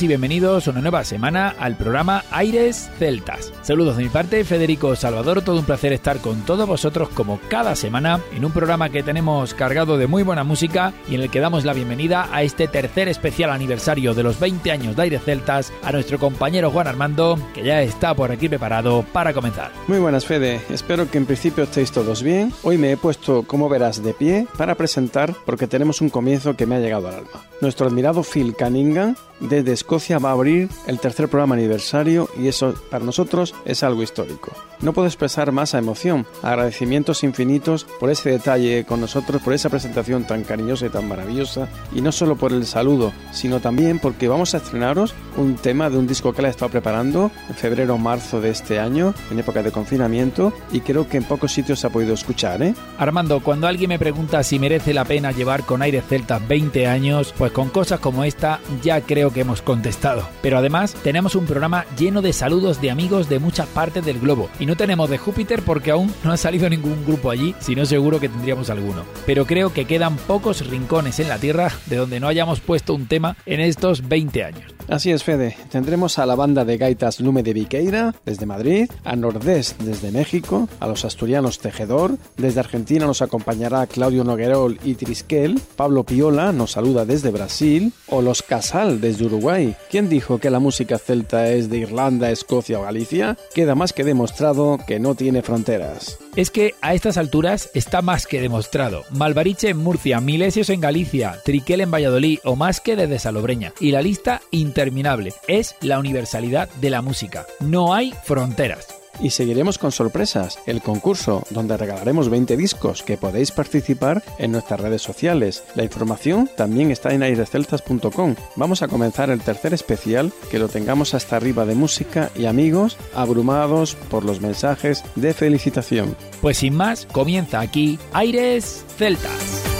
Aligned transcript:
Y 0.00 0.06
bienvenidos 0.06 0.68
una 0.68 0.80
nueva 0.80 1.04
semana 1.04 1.54
al 1.58 1.76
programa 1.76 2.24
Aires 2.30 2.88
Celtas. 2.98 3.52
Saludos 3.60 3.98
de 3.98 4.04
mi 4.04 4.08
parte, 4.08 4.42
Federico 4.42 4.96
Salvador, 4.96 5.42
todo 5.42 5.58
un 5.58 5.66
placer 5.66 5.92
estar 5.92 6.18
con 6.20 6.40
todos 6.46 6.66
vosotros 6.66 7.10
como 7.10 7.38
cada 7.50 7.76
semana 7.76 8.18
en 8.34 8.42
un 8.46 8.52
programa 8.52 8.88
que 8.88 9.02
tenemos 9.02 9.52
cargado 9.52 9.98
de 9.98 10.06
muy 10.06 10.22
buena 10.22 10.44
música 10.44 10.94
y 11.10 11.16
en 11.16 11.20
el 11.20 11.30
que 11.30 11.40
damos 11.40 11.66
la 11.66 11.74
bienvenida 11.74 12.26
a 12.32 12.42
este 12.42 12.68
tercer 12.68 13.08
especial 13.08 13.50
aniversario 13.50 14.14
de 14.14 14.22
los 14.22 14.40
20 14.40 14.70
años 14.70 14.96
de 14.96 15.02
Aires 15.02 15.22
Celtas 15.24 15.70
a 15.82 15.92
nuestro 15.92 16.18
compañero 16.18 16.70
Juan 16.70 16.86
Armando, 16.86 17.38
que 17.52 17.62
ya 17.62 17.82
está 17.82 18.14
por 18.14 18.30
aquí 18.32 18.48
preparado 18.48 19.04
para 19.12 19.34
comenzar. 19.34 19.72
Muy 19.88 19.98
buenas, 19.98 20.24
Fede. 20.24 20.62
Espero 20.70 21.10
que 21.10 21.18
en 21.18 21.26
principio 21.26 21.64
estéis 21.64 21.92
todos 21.92 22.22
bien. 22.22 22.50
Hoy 22.62 22.78
me 22.78 22.92
he 22.92 22.96
puesto, 22.96 23.42
como 23.42 23.68
verás, 23.68 24.02
de 24.02 24.14
pie 24.14 24.46
para 24.56 24.74
presentar 24.74 25.34
porque 25.44 25.66
tenemos 25.66 26.00
un 26.00 26.08
comienzo 26.08 26.56
que 26.56 26.64
me 26.64 26.76
ha 26.76 26.80
llegado 26.80 27.08
al 27.08 27.16
alma. 27.16 27.44
Nuestro 27.60 27.86
admirado 27.86 28.22
Phil 28.22 28.54
Cunningham 28.54 29.16
desde 29.48 29.72
Escocia 29.72 30.18
va 30.18 30.30
a 30.30 30.32
abrir 30.32 30.68
el 30.86 30.98
tercer 30.98 31.28
programa 31.28 31.54
aniversario 31.54 32.28
y 32.38 32.48
eso 32.48 32.74
para 32.90 33.04
nosotros 33.04 33.54
es 33.64 33.82
algo 33.82 34.02
histórico. 34.02 34.52
No 34.80 34.92
puedo 34.92 35.06
expresar 35.06 35.52
más 35.52 35.74
a 35.74 35.78
emoción, 35.78 36.26
agradecimientos 36.42 37.22
infinitos 37.22 37.84
por 38.00 38.10
ese 38.10 38.30
detalle 38.30 38.84
con 38.84 39.00
nosotros, 39.00 39.40
por 39.40 39.52
esa 39.52 39.70
presentación 39.70 40.24
tan 40.24 40.42
cariñosa 40.42 40.86
y 40.86 40.90
tan 40.90 41.06
maravillosa, 41.06 41.68
y 41.94 42.00
no 42.00 42.10
solo 42.10 42.34
por 42.34 42.52
el 42.52 42.66
saludo, 42.66 43.12
sino 43.30 43.60
también 43.60 44.00
porque 44.00 44.26
vamos 44.26 44.54
a 44.54 44.56
estrenaros 44.56 45.14
un 45.36 45.54
tema 45.54 45.88
de 45.88 45.98
un 45.98 46.08
disco 46.08 46.32
que 46.32 46.40
él 46.40 46.46
ha 46.46 46.50
estado 46.50 46.72
preparando 46.72 47.30
en 47.48 47.54
febrero 47.54 47.94
o 47.94 47.98
marzo 47.98 48.40
de 48.40 48.50
este 48.50 48.80
año, 48.80 49.14
en 49.30 49.38
época 49.38 49.62
de 49.62 49.70
confinamiento, 49.70 50.52
y 50.72 50.80
creo 50.80 51.08
que 51.08 51.18
en 51.18 51.24
pocos 51.24 51.52
sitios 51.52 51.78
se 51.78 51.86
ha 51.86 51.90
podido 51.90 52.14
escuchar, 52.14 52.62
¿eh? 52.62 52.74
Armando, 52.98 53.40
cuando 53.40 53.68
alguien 53.68 53.88
me 53.88 54.00
pregunta 54.00 54.42
si 54.42 54.58
merece 54.58 54.92
la 54.92 55.04
pena 55.04 55.30
llevar 55.30 55.62
con 55.62 55.82
aire 55.82 56.02
celtas 56.02 56.46
20 56.48 56.88
años, 56.88 57.32
pues 57.38 57.52
con 57.52 57.68
cosas 57.68 58.00
como 58.00 58.24
esta 58.24 58.60
ya 58.82 59.00
creo 59.00 59.31
que 59.32 59.40
hemos 59.40 59.62
contestado. 59.62 60.28
Pero 60.42 60.58
además 60.58 60.94
tenemos 61.02 61.34
un 61.34 61.46
programa 61.46 61.84
lleno 61.98 62.22
de 62.22 62.32
saludos 62.32 62.80
de 62.80 62.90
amigos 62.90 63.28
de 63.28 63.38
muchas 63.38 63.66
partes 63.68 64.04
del 64.04 64.20
globo. 64.20 64.48
Y 64.58 64.66
no 64.66 64.76
tenemos 64.76 65.10
de 65.10 65.18
Júpiter 65.18 65.62
porque 65.62 65.90
aún 65.90 66.12
no 66.24 66.32
ha 66.32 66.36
salido 66.36 66.68
ningún 66.68 67.04
grupo 67.04 67.30
allí, 67.30 67.54
si 67.60 67.74
no 67.74 67.86
seguro 67.86 68.20
que 68.20 68.28
tendríamos 68.28 68.70
alguno. 68.70 69.04
Pero 69.26 69.46
creo 69.46 69.72
que 69.72 69.84
quedan 69.84 70.16
pocos 70.16 70.66
rincones 70.66 71.20
en 71.20 71.28
la 71.28 71.38
Tierra 71.38 71.70
de 71.86 71.96
donde 71.96 72.20
no 72.20 72.28
hayamos 72.28 72.60
puesto 72.60 72.94
un 72.94 73.06
tema 73.06 73.36
en 73.46 73.60
estos 73.60 74.08
20 74.08 74.44
años. 74.44 74.74
Así 74.88 75.10
es, 75.10 75.24
Fede. 75.24 75.56
Tendremos 75.70 76.18
a 76.18 76.26
la 76.26 76.34
banda 76.34 76.64
de 76.64 76.76
gaitas 76.76 77.20
Lume 77.20 77.42
de 77.42 77.52
Viqueira, 77.52 78.14
desde 78.24 78.46
Madrid, 78.46 78.90
a 79.04 79.16
Nordés, 79.16 79.76
desde 79.78 80.10
México, 80.10 80.68
a 80.80 80.86
los 80.86 81.04
asturianos 81.04 81.60
Tejedor, 81.60 82.16
desde 82.36 82.60
Argentina 82.60 83.06
nos 83.06 83.22
acompañará 83.22 83.86
Claudio 83.86 84.24
Noguerol 84.24 84.78
y 84.84 84.94
Trisquel, 84.94 85.60
Pablo 85.76 86.04
Piola 86.04 86.52
nos 86.52 86.72
saluda 86.72 87.04
desde 87.04 87.30
Brasil, 87.30 87.92
o 88.08 88.22
los 88.22 88.42
Casal 88.42 89.00
desde 89.00 89.11
Uruguay. 89.20 89.76
¿Quién 89.90 90.08
dijo 90.08 90.38
que 90.38 90.50
la 90.50 90.58
música 90.58 90.98
celta 90.98 91.50
es 91.50 91.68
de 91.68 91.78
Irlanda, 91.78 92.30
Escocia 92.30 92.78
o 92.78 92.82
Galicia? 92.82 93.36
Queda 93.54 93.74
más 93.74 93.92
que 93.92 94.04
demostrado 94.04 94.78
que 94.86 94.98
no 94.98 95.14
tiene 95.14 95.42
fronteras. 95.42 96.18
Es 96.36 96.50
que 96.50 96.74
a 96.80 96.94
estas 96.94 97.18
alturas 97.18 97.70
está 97.74 98.00
más 98.00 98.26
que 98.26 98.40
demostrado. 98.40 99.04
Malvariche 99.10 99.68
en 99.68 99.78
Murcia, 99.78 100.20
Milesios 100.20 100.70
en 100.70 100.80
Galicia, 100.80 101.38
Triquel 101.44 101.82
en 101.82 101.90
Valladolid 101.90 102.38
o 102.44 102.56
más 102.56 102.80
que 102.80 102.96
desde 102.96 103.18
Salobreña. 103.18 103.72
Y 103.80 103.90
la 103.90 104.02
lista 104.02 104.40
interminable. 104.50 105.34
Es 105.48 105.74
la 105.80 105.98
universalidad 105.98 106.70
de 106.80 106.90
la 106.90 107.02
música. 107.02 107.46
No 107.60 107.94
hay 107.94 108.14
fronteras. 108.24 109.01
Y 109.20 109.30
seguiremos 109.30 109.78
con 109.78 109.92
sorpresas, 109.92 110.58
el 110.66 110.82
concurso, 110.82 111.44
donde 111.50 111.76
regalaremos 111.76 112.28
20 112.28 112.56
discos 112.56 113.02
que 113.02 113.16
podéis 113.16 113.52
participar 113.52 114.22
en 114.38 114.52
nuestras 114.52 114.80
redes 114.80 115.02
sociales. 115.02 115.64
La 115.74 115.84
información 115.84 116.48
también 116.56 116.90
está 116.90 117.12
en 117.14 117.22
airesceltas.com. 117.22 118.34
Vamos 118.56 118.82
a 118.82 118.88
comenzar 118.88 119.30
el 119.30 119.40
tercer 119.40 119.74
especial, 119.74 120.32
que 120.50 120.58
lo 120.58 120.68
tengamos 120.68 121.14
hasta 121.14 121.36
arriba 121.36 121.66
de 121.66 121.74
música 121.74 122.30
y 122.34 122.46
amigos, 122.46 122.96
abrumados 123.14 123.94
por 124.10 124.24
los 124.24 124.40
mensajes 124.40 125.04
de 125.14 125.34
felicitación. 125.34 126.16
Pues 126.40 126.58
sin 126.58 126.74
más, 126.74 127.06
comienza 127.06 127.60
aquí 127.60 127.98
Aires 128.12 128.84
Celtas. 128.96 129.71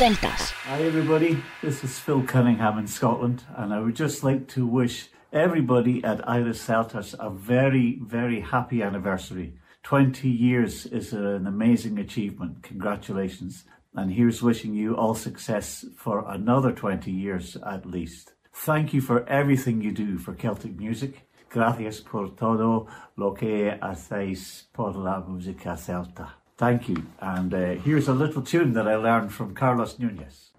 Aires 0.00 0.16
Celtas. 0.16 0.50
Hi 0.64 0.82
everybody, 0.82 1.42
this 1.62 1.84
is 1.84 1.98
Phil 1.98 2.22
Cunningham 2.22 2.78
in 2.78 2.86
Scotland 2.86 3.44
and 3.56 3.74
I 3.74 3.80
would 3.80 3.96
just 3.96 4.24
like 4.24 4.48
to 4.48 4.66
wish 4.66 5.08
everybody 5.32 6.02
at 6.04 6.26
Iris 6.26 6.66
Celtas 6.66 7.14
a 7.18 7.28
very, 7.28 7.98
very 8.02 8.40
happy 8.40 8.82
anniversary. 8.82 9.54
20 9.82 10.28
years 10.28 10.86
is 10.86 11.12
an 11.12 11.46
amazing 11.46 11.98
achievement. 11.98 12.62
Congratulations. 12.62 13.64
And 13.94 14.12
here's 14.12 14.42
wishing 14.42 14.74
you 14.74 14.96
all 14.96 15.14
success 15.14 15.84
for 15.96 16.24
another 16.28 16.72
20 16.72 17.10
years 17.10 17.56
at 17.66 17.84
least. 17.84 18.32
Thank 18.54 18.94
you 18.94 19.00
for 19.00 19.28
everything 19.28 19.82
you 19.82 19.92
do 19.92 20.18
for 20.18 20.34
Celtic 20.34 20.78
music. 20.78 21.26
Gracias 21.50 22.00
por 22.00 22.28
todo 22.28 22.86
lo 23.16 23.32
que 23.32 23.78
hacéis 23.82 24.64
por 24.72 24.94
la 24.94 25.20
música 25.20 25.76
celta. 25.76 26.40
Thank 26.60 26.90
you. 26.90 27.06
And 27.20 27.54
uh, 27.54 27.58
here's 27.86 28.06
a 28.06 28.12
little 28.12 28.42
tune 28.42 28.74
that 28.74 28.86
I 28.86 28.94
learned 28.94 29.32
from 29.32 29.54
Carlos 29.54 29.98
Nunez. 29.98 30.50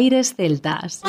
Aires 0.00 0.32
Celtas. 0.34 1.02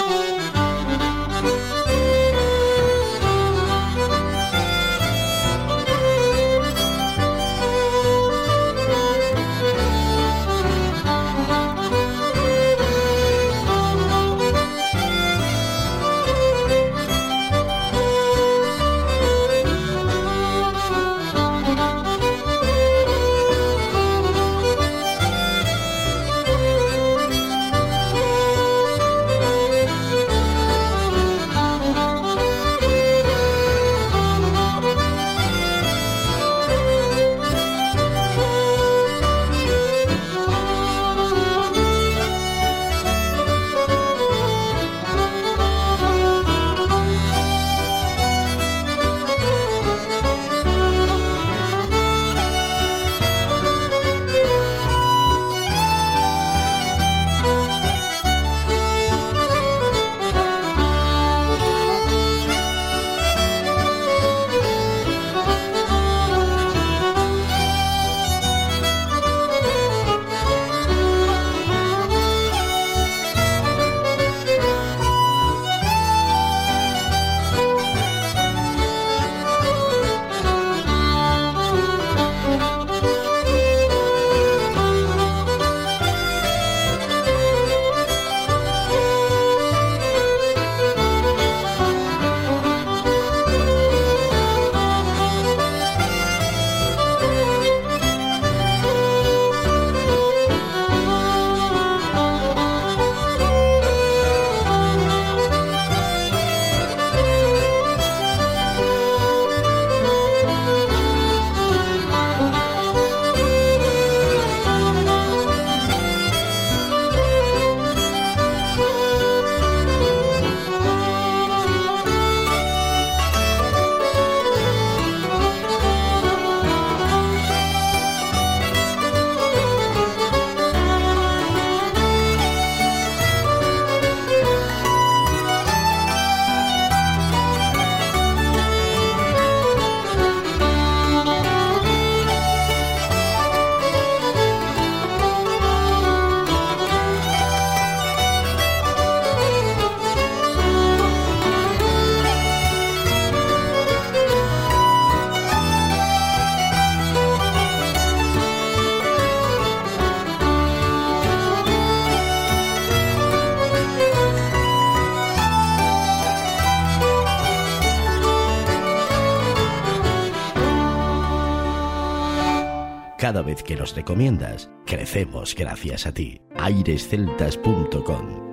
Que 173.55 173.75
nos 173.75 173.95
recomiendas, 173.95 174.69
crecemos 174.85 175.55
gracias 175.55 176.05
a 176.05 176.13
ti. 176.13 176.41
airesceltas.com 176.57 178.51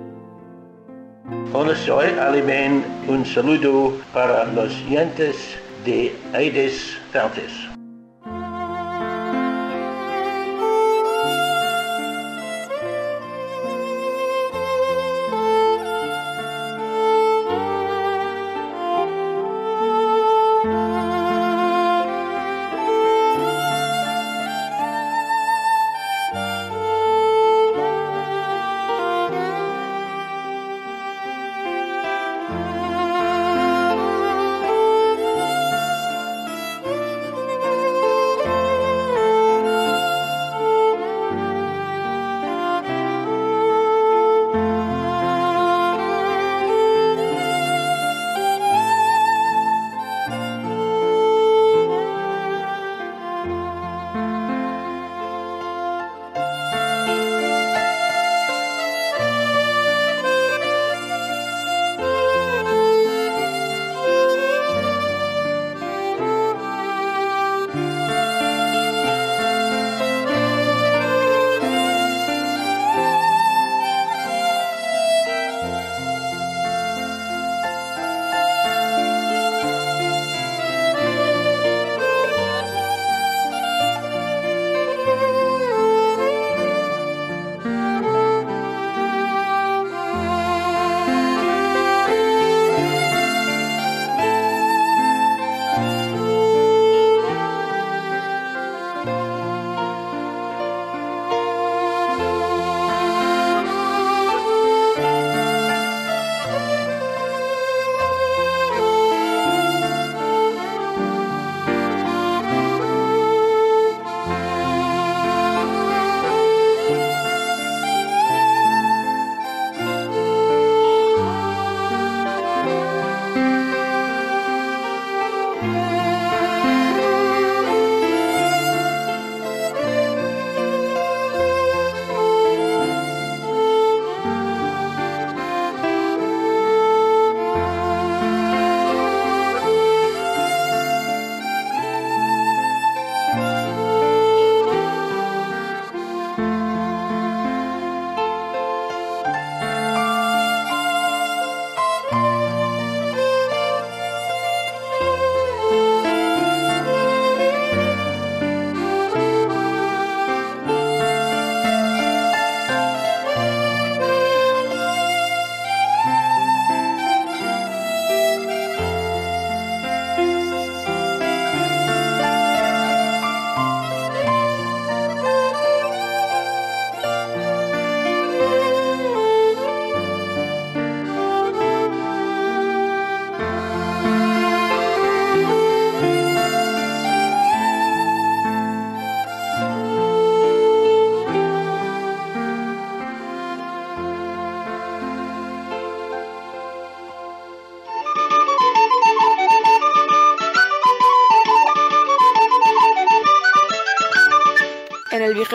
Hola, 1.53 1.75
soy 1.75 2.07
Alimen. 2.19 2.83
Un 3.07 3.25
saludo 3.25 3.93
para 4.13 4.45
los 4.45 4.73
oyentes 4.85 5.57
de 5.85 6.15
Aires 6.33 6.97
Celtas. 7.11 7.68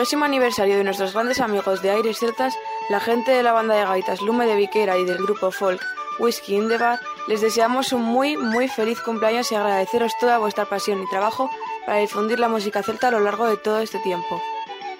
Vigésimo 0.05 0.25
aniversario 0.25 0.77
de 0.77 0.83
nuestros 0.83 1.13
grandes 1.13 1.39
amigos 1.39 1.81
de 1.81 1.89
Aires 1.89 2.19
Celtas, 2.19 2.55
la 2.89 2.99
gente 2.99 3.31
de 3.31 3.41
la 3.41 3.53
banda 3.53 3.73
de 3.73 3.85
gaitas 3.85 4.21
Lume 4.21 4.45
de 4.45 4.55
Viquera 4.55 4.99
y 4.99 5.03
del 5.03 5.17
grupo 5.17 5.49
folk 5.49 5.81
Whiskey 6.19 6.57
in 6.57 6.67
the 6.69 6.77
Bar, 6.77 6.99
les 7.27 7.41
deseamos 7.41 7.91
un 7.91 8.03
muy, 8.03 8.37
muy 8.37 8.67
feliz 8.67 9.01
cumpleaños 9.01 9.51
y 9.51 9.55
agradeceros 9.55 10.15
toda 10.19 10.37
vuestra 10.37 10.65
pasión 10.65 11.01
y 11.01 11.09
trabajo 11.09 11.49
para 11.87 11.97
difundir 11.97 12.37
la 12.37 12.49
música 12.49 12.83
celta 12.83 13.07
a 13.07 13.11
lo 13.11 13.19
largo 13.19 13.47
de 13.47 13.57
todo 13.57 13.79
este 13.79 13.97
tiempo. 13.97 14.39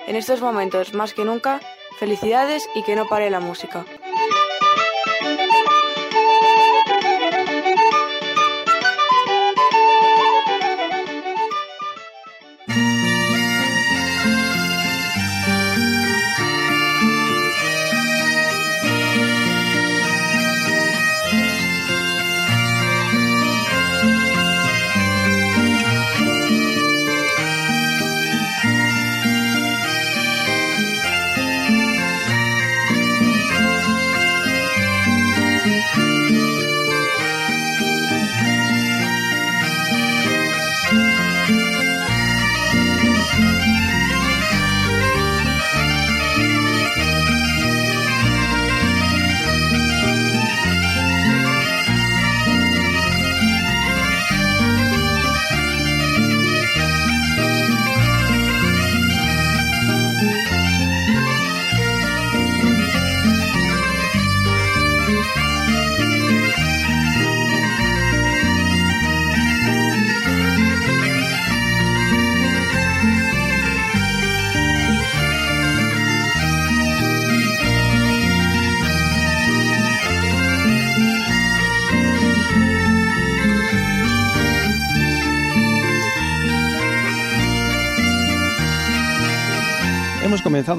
En 0.07 0.15
estos 0.15 0.41
momentos, 0.41 0.95
más 0.95 1.13
que 1.13 1.23
nunca, 1.23 1.59
felicidades 1.99 2.67
y 2.73 2.81
que 2.81 2.95
no 2.95 3.05
pare 3.05 3.29
la 3.29 3.39
música. 3.39 3.85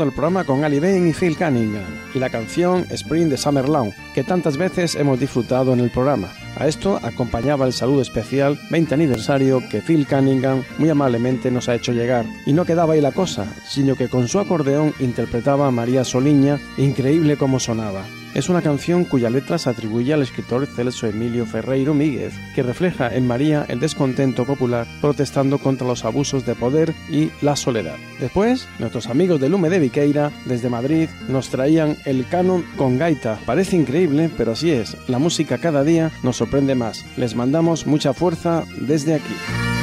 El 0.05 0.13
programa 0.13 0.45
con 0.45 0.65
Ali 0.65 0.81
Bain 0.81 1.07
y 1.07 1.13
Phil 1.13 1.37
Cunningham 1.37 1.85
y 2.15 2.19
la 2.19 2.31
canción 2.31 2.87
Spring 2.91 3.29
de 3.29 3.37
Summer 3.37 3.69
Lawn, 3.69 3.93
que 4.15 4.25
tantas 4.25 4.57
veces 4.57 4.95
hemos 4.95 5.21
disfrutado 5.21 5.73
en 5.73 5.81
el 5.81 5.91
programa. 5.91 6.29
A 6.57 6.67
esto 6.67 6.99
acompañaba 7.03 7.67
el 7.67 7.73
saludo 7.73 8.03
especial 8.03 8.59
20 8.71 8.95
aniversario 8.95 9.63
que 9.71 9.83
Phil 9.83 10.07
Cunningham 10.07 10.63
muy 10.79 10.89
amablemente 10.91 11.51
nos 11.51 11.69
ha 11.69 11.75
hecho 11.75 11.93
llegar. 11.93 12.25
Y 12.47 12.53
no 12.53 12.65
quedaba 12.65 12.95
ahí 12.95 13.01
la 13.01 13.13
cosa, 13.13 13.47
sino 13.67 13.95
que 13.95 14.09
con 14.09 14.29
su 14.29 14.39
acordeón 14.39 14.95
interpretaba 14.99 15.67
a 15.67 15.71
María 15.71 16.05
Soliña, 16.05 16.59
increíble 16.77 17.37
como 17.37 17.61
sonaba. 17.61 18.05
Es 18.37 18.51
una 18.51 18.61
canción 18.61 19.07
cuya 19.07 19.31
letra 19.31 19.57
se 19.57 19.71
atribuye 19.71 20.13
al 20.13 20.21
escritor 20.21 20.67
Celso 20.67 21.07
Emilio 21.07 21.47
Ferreiro 21.47 21.95
Míguez, 21.95 22.35
que 22.55 22.63
refleja 22.63 23.09
en 23.15 23.27
María 23.27 23.65
el 23.67 23.81
descontento 23.81 24.45
popular 24.45 24.87
protestando 25.01 25.57
contra 25.57 25.87
los 25.87 26.05
abusos 26.05 26.45
de 26.45 26.55
poder 26.55 26.93
y 27.11 27.31
la 27.41 27.57
soledad. 27.57 27.97
Después, 28.21 28.69
nuestros 28.79 29.07
amigos 29.07 29.41
de 29.41 29.49
Lume 29.49 29.71
de 29.71 29.79
Viqueira, 29.79 30.33
desde 30.45 30.69
Madrid, 30.69 31.09
nos 31.29 31.49
traían 31.49 31.97
el 32.05 32.29
canon 32.29 32.63
con 32.77 32.99
gaita. 32.99 33.39
Parece 33.47 33.77
increíble, 33.77 34.29
pero 34.37 34.53
así 34.53 34.71
es. 34.71 34.99
La 35.09 35.19
música 35.19 35.57
cada 35.57 35.83
día 35.83 36.11
nos 36.23 36.37
sorprende 36.37 36.75
más. 36.75 37.07
Les 37.17 37.35
mandamos 37.35 37.87
mucha 37.87 38.13
fuerza 38.13 38.65
desde 38.83 39.15
aquí. 39.15 39.76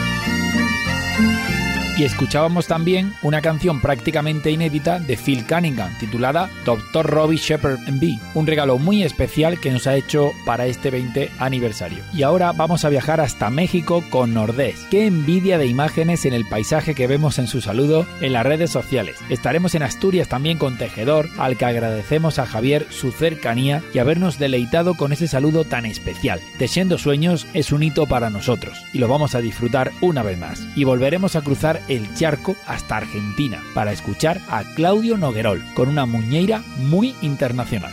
Y 1.95 2.05
escuchábamos 2.05 2.65
también 2.65 3.13
una 3.21 3.39
canción 3.41 3.79
prácticamente 3.79 4.49
inédita 4.49 4.99
de 4.99 5.15
Phil 5.15 5.45
Cunningham, 5.45 5.95
titulada 5.99 6.49
Dr. 6.65 7.05
Robbie 7.05 7.37
Shepherd 7.37 7.81
B, 7.99 8.17
un 8.33 8.47
regalo 8.47 8.79
muy 8.79 9.03
especial 9.03 9.59
que 9.59 9.69
nos 9.69 9.85
ha 9.85 9.95
hecho 9.95 10.31
para 10.43 10.65
este 10.65 10.89
20 10.89 11.29
aniversario. 11.37 12.03
Y 12.11 12.23
ahora 12.23 12.51
vamos 12.51 12.83
a 12.83 12.89
viajar 12.89 13.21
hasta 13.21 13.51
México 13.51 14.03
con 14.09 14.33
Nordés. 14.33 14.87
Qué 14.89 15.05
envidia 15.05 15.59
de 15.59 15.67
imágenes 15.67 16.25
en 16.25 16.33
el 16.33 16.49
paisaje 16.49 16.95
que 16.95 17.05
vemos 17.05 17.37
en 17.37 17.45
su 17.45 17.61
saludo 17.61 18.07
en 18.21 18.33
las 18.33 18.43
redes 18.43 18.71
sociales. 18.71 19.17
Estaremos 19.29 19.75
en 19.75 19.83
Asturias 19.83 20.27
también 20.27 20.57
con 20.57 20.79
Tejedor, 20.79 21.29
al 21.37 21.57
que 21.57 21.65
agradecemos 21.65 22.39
a 22.39 22.47
Javier 22.47 22.87
su 22.89 23.11
cercanía 23.11 23.83
y 23.93 23.99
habernos 23.99 24.39
deleitado 24.39 24.95
con 24.95 25.13
ese 25.13 25.27
saludo 25.27 25.63
tan 25.63 25.85
especial. 25.85 26.41
Tesiendo 26.57 26.97
sueños 26.97 27.45
es 27.53 27.71
un 27.71 27.83
hito 27.83 28.07
para 28.07 28.31
nosotros 28.31 28.83
y 28.93 28.97
lo 28.97 29.07
vamos 29.07 29.35
a 29.35 29.41
disfrutar 29.41 29.91
una 30.01 30.23
vez 30.23 30.39
más. 30.39 30.65
Y 30.75 30.85
volveremos 30.85 31.35
a 31.35 31.41
cruzar 31.41 31.82
el 31.87 32.13
charco 32.15 32.55
hasta 32.65 32.97
Argentina 32.97 33.61
para 33.73 33.91
escuchar 33.91 34.39
a 34.49 34.63
Claudio 34.75 35.17
Noguerol 35.17 35.63
con 35.75 35.89
una 35.89 36.05
muñeira 36.05 36.63
muy 36.77 37.15
internacional. 37.21 37.91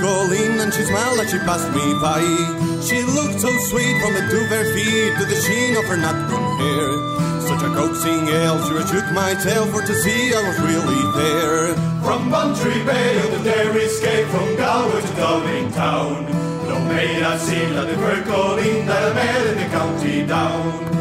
Calling 0.00 0.60
and 0.60 0.72
she 0.72 0.82
smiled 0.82 1.20
as 1.20 1.30
she 1.30 1.38
passed 1.44 1.70
me 1.70 1.86
by. 2.00 2.20
She 2.80 3.02
looked 3.04 3.38
so 3.40 3.52
sweet 3.68 3.94
from 4.00 4.14
the 4.16 4.24
two 4.32 4.44
bare 4.48 4.64
feet 4.74 5.12
to 5.20 5.24
the 5.28 5.36
sheen 5.36 5.76
of 5.76 5.84
her 5.84 5.96
nut 5.96 6.16
brown 6.28 6.58
hair. 6.58 6.88
Such 7.46 7.62
a 7.62 7.70
coaxing 7.76 8.28
ale 8.28 8.58
sure 8.66 8.86
shook 8.86 9.06
my 9.12 9.34
tail 9.34 9.66
for 9.66 9.82
to 9.82 9.94
see 9.94 10.32
I 10.34 10.40
was 10.48 10.58
really 10.60 11.02
there. 11.20 11.74
From 12.02 12.30
Bantry 12.30 12.82
Bay 12.84 13.18
of 13.24 13.30
the 13.36 13.42
dairy 13.44 13.84
escape 13.84 14.26
from 14.28 14.56
Galway 14.56 15.00
to 15.00 15.14
Dublin 15.16 15.72
town. 15.72 16.24
No 16.68 16.78
maid 16.88 17.22
I've 17.22 17.40
seen 17.40 17.74
like 17.76 17.88
the 17.88 17.96
bird 17.96 18.24
calling 18.24 18.86
that 18.86 19.02
I 19.10 19.14
met 19.14 19.46
in 19.46 19.56
the 19.58 19.68
county 19.78 20.26
down. 20.26 20.99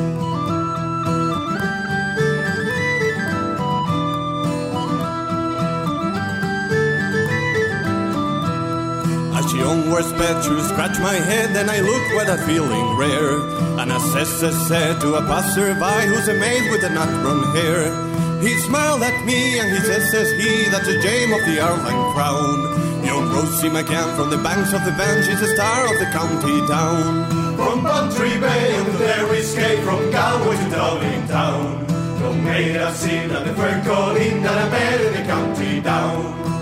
She 9.60 9.66
onward 9.66 10.06
sped 10.06 10.42
to 10.44 10.64
scratch 10.64 11.00
my 11.00 11.16
head, 11.16 11.52
and 11.58 11.70
I 11.70 11.82
look 11.82 12.06
with 12.16 12.30
a 12.30 12.38
feeling 12.48 12.96
rare. 12.96 13.44
And 13.76 13.92
a 13.92 14.00
sister 14.00 14.54
said 14.54 15.02
to 15.02 15.16
a 15.16 15.22
passerby 15.28 16.08
who's 16.08 16.30
amazed 16.30 16.72
with 16.72 16.80
the 16.80 16.90
nut 16.90 17.10
brown 17.20 17.44
hair. 17.54 17.92
He 18.40 18.56
smiled 18.60 19.04
at 19.04 19.26
me 19.26 19.60
and 19.60 19.70
he 19.76 19.80
says, 19.84 20.12
says 20.12 20.32
he, 20.32 20.70
that's 20.72 20.88
a 20.88 21.02
James 21.02 21.34
of 21.36 21.46
the 21.46 21.60
Ireland 21.60 22.16
crown. 22.16 23.04
Young 23.04 23.28
Rosie 23.36 23.68
McCann 23.68 24.16
from 24.16 24.30
the 24.30 24.38
banks 24.38 24.72
of 24.72 24.86
the 24.86 24.92
Bann, 24.92 25.26
she's 25.28 25.42
the 25.42 25.48
star 25.48 25.92
of 25.92 26.00
the 26.00 26.08
county 26.16 26.66
town. 26.72 27.28
From 27.58 27.84
Bantry 27.84 28.40
Bay 28.40 28.76
and 28.80 28.88
the 28.88 28.98
dairy 28.98 29.40
escape 29.40 29.80
from 29.80 30.10
Galway 30.10 30.56
to 30.56 30.70
Dublin 30.70 31.28
town. 31.28 31.86
No 32.22 32.32
maid 32.32 32.78
I've 32.78 32.96
seen 32.96 33.30
at 33.30 33.46
the 33.46 33.54
fair 33.56 33.84
calling 33.84 34.42
that 34.42 34.58
I 34.58 34.70
met 34.70 35.02
in 35.02 35.14
the 35.20 35.24
county 35.28 35.82
down. 35.82 36.59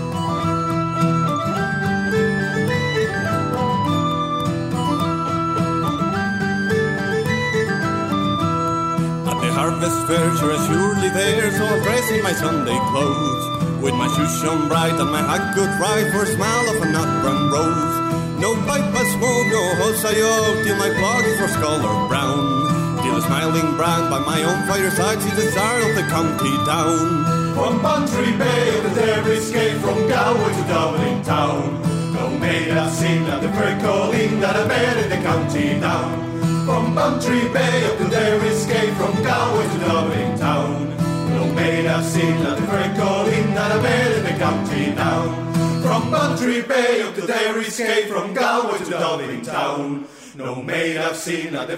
Harvest 9.58 10.06
fair, 10.06 10.30
sure 10.38 10.54
as 10.54 10.62
surely 10.70 11.10
there, 11.10 11.50
so 11.50 11.66
I'm 11.66 11.82
dressing 11.82 12.22
my 12.22 12.30
Sunday 12.30 12.78
clothes. 12.94 13.44
With 13.82 13.94
my 13.98 14.06
shoes 14.14 14.30
shone 14.38 14.68
bright 14.70 14.94
and 14.94 15.10
my 15.10 15.18
hat 15.18 15.50
good 15.58 15.72
right 15.82 16.06
for 16.14 16.22
a 16.22 16.30
smile 16.30 16.66
of 16.70 16.78
a 16.78 16.86
nut 16.94 17.10
brown 17.22 17.50
rose. 17.50 17.94
No 18.38 18.54
pipe 18.70 18.86
I 18.86 19.04
smoke, 19.18 19.46
no 19.50 19.62
hose 19.82 20.04
I 20.06 20.14
owe, 20.14 20.62
till 20.62 20.78
my 20.78 20.90
clothes 20.94 21.38
were 21.42 21.52
scholar 21.58 21.94
brown. 22.06 23.02
Till 23.02 23.18
a 23.18 23.22
smiling 23.26 23.74
brand 23.74 24.06
by 24.14 24.20
my 24.22 24.40
own 24.46 24.60
fireside 24.70 25.18
sees 25.22 25.34
the 25.34 25.50
star 25.50 25.74
of 25.82 25.92
the 25.98 26.06
county 26.06 26.54
down. 26.62 27.26
From 27.58 27.82
Bantry 27.82 28.30
Bay, 28.38 28.78
the 28.86 28.94
dairy 28.94 29.42
escape 29.42 29.78
from 29.82 30.06
Galway 30.06 30.54
to 30.54 30.64
Dublin 30.70 31.18
town. 31.26 31.82
No 32.14 32.30
maid 32.38 32.70
I've 32.78 32.94
seen 32.94 33.26
at 33.26 33.42
the 33.42 33.50
fair 33.58 33.74
calling 33.82 34.38
that 34.38 34.54
I 34.54 34.64
met 34.68 34.96
in 35.02 35.08
the 35.10 35.20
county 35.26 35.80
down. 35.80 36.37
From 36.68 36.94
Bantry 36.94 37.48
Bay 37.48 37.86
up 37.86 37.96
to 37.96 38.04
Derrysgate, 38.04 38.94
from 38.98 39.24
Galway 39.24 39.66
to 39.72 39.78
Dublin 39.78 40.38
town. 40.38 40.94
No 41.30 41.46
maid 41.54 41.86
I've 41.86 42.04
seen 42.04 42.36
at 42.44 42.58
the 42.58 42.66
fair 42.66 42.94
calling 42.94 43.54
that 43.54 43.82
met 43.82 44.12
in 44.18 44.24
the 44.24 44.38
county 44.38 44.94
down. 44.94 45.52
From 45.80 46.10
Bantry 46.10 46.60
Bay 46.60 47.00
up 47.00 47.14
to 47.14 47.22
Derrysgate, 47.22 48.08
from 48.08 48.34
Galway 48.34 48.76
to 48.84 48.90
Dublin 48.90 49.40
town. 49.40 50.06
No 50.36 50.56
maid 50.56 50.98
I've 50.98 51.16
seen 51.16 51.52
the 51.68 51.76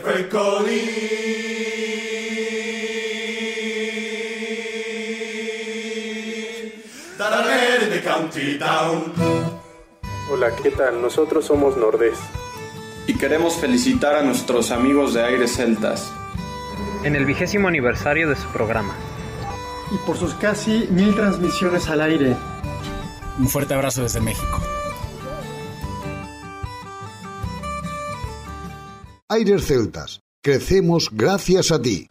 that 7.16 7.90
the 7.90 8.00
county 8.02 8.58
down. 8.58 9.12
Hola, 10.28 10.50
¿qué 10.56 10.72
tal? 10.72 11.00
Nosotros 11.00 11.46
somos 11.46 11.76
Nordés. 11.76 12.18
Y 13.10 13.14
queremos 13.14 13.56
felicitar 13.56 14.14
a 14.14 14.22
nuestros 14.22 14.70
amigos 14.70 15.14
de 15.14 15.24
Aires 15.24 15.56
Celtas. 15.56 16.12
En 17.02 17.16
el 17.16 17.24
vigésimo 17.24 17.66
aniversario 17.66 18.28
de 18.28 18.36
su 18.36 18.46
programa. 18.50 18.94
Y 19.90 19.96
por 20.06 20.16
sus 20.16 20.32
casi 20.34 20.86
mil 20.92 21.12
transmisiones 21.16 21.88
al 21.88 22.02
aire. 22.02 22.36
Un 23.36 23.48
fuerte 23.48 23.74
abrazo 23.74 24.04
desde 24.04 24.20
México. 24.20 24.62
Aires 29.28 29.66
Celtas. 29.66 30.20
Crecemos 30.40 31.08
gracias 31.10 31.72
a 31.72 31.82
ti. 31.82 32.06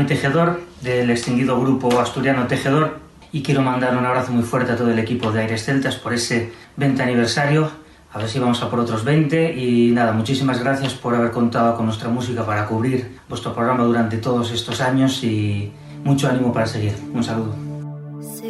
Javi 0.00 0.08
Tejedor 0.08 0.60
del 0.80 1.10
extinguido 1.10 1.60
grupo 1.60 2.00
asturiano 2.00 2.46
Tejedor 2.46 3.00
y 3.32 3.42
quiero 3.42 3.60
mandar 3.60 3.94
un 3.98 4.06
abrazo 4.06 4.32
muy 4.32 4.44
fuerte 4.44 4.72
a 4.72 4.76
todo 4.76 4.90
el 4.90 4.98
equipo 4.98 5.30
de 5.30 5.42
Aires 5.42 5.66
Celtas 5.66 5.96
por 5.96 6.14
ese 6.14 6.52
20 6.76 7.02
aniversario. 7.02 7.70
A 8.10 8.18
ver 8.18 8.26
si 8.26 8.38
vamos 8.38 8.62
a 8.62 8.70
por 8.70 8.80
otros 8.80 9.04
20 9.04 9.52
y 9.54 9.90
nada, 9.90 10.14
muchísimas 10.14 10.58
gracias 10.58 10.94
por 10.94 11.14
haber 11.14 11.32
contado 11.32 11.76
con 11.76 11.84
nuestra 11.84 12.08
música 12.08 12.46
para 12.46 12.66
cubrir 12.66 13.18
vuestro 13.28 13.52
programa 13.52 13.84
durante 13.84 14.16
todos 14.16 14.50
estos 14.52 14.80
años 14.80 15.22
y 15.22 15.70
mucho 16.02 16.30
ánimo 16.30 16.50
para 16.50 16.66
seguir. 16.66 16.94
Un 17.12 17.22
saludo. 17.22 17.54
Señora 18.22 18.49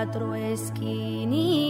cuatro 0.00 0.34
esquinitas 0.34 1.69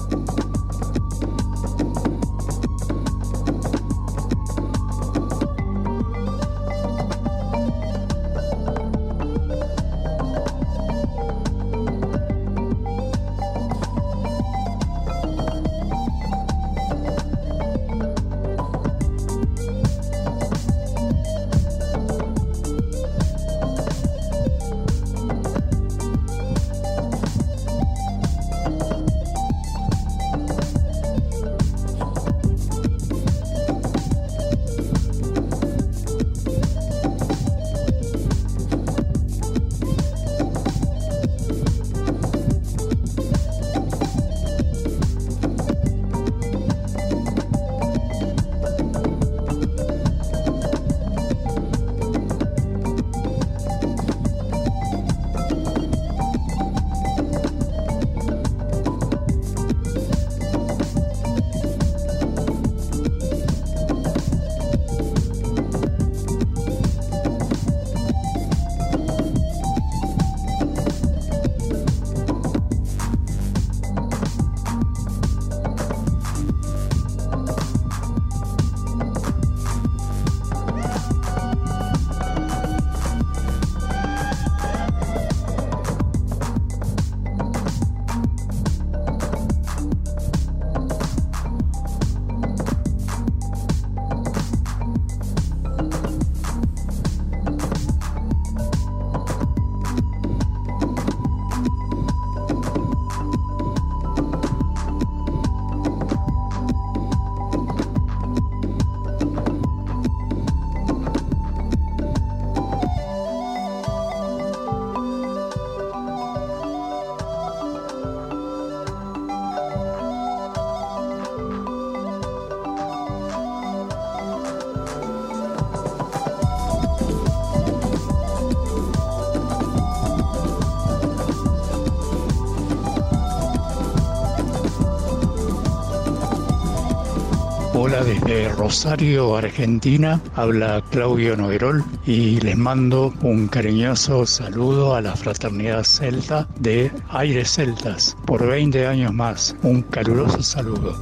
Hola 137.91 138.05
desde 138.05 138.47
Rosario, 138.47 139.35
Argentina. 139.35 140.21
Habla 140.35 140.81
Claudio 140.91 141.35
Noverol 141.35 141.83
y 142.05 142.39
les 142.39 142.55
mando 142.55 143.13
un 143.21 143.49
cariñoso 143.49 144.25
saludo 144.25 144.95
a 144.95 145.01
la 145.01 145.13
fraternidad 145.13 145.83
celta 145.83 146.47
de 146.57 146.89
Aires 147.09 147.51
Celtas 147.51 148.15
por 148.25 148.47
20 148.47 148.87
años 148.87 149.13
más. 149.13 149.57
Un 149.63 149.81
caluroso 149.81 150.41
saludo. 150.41 150.95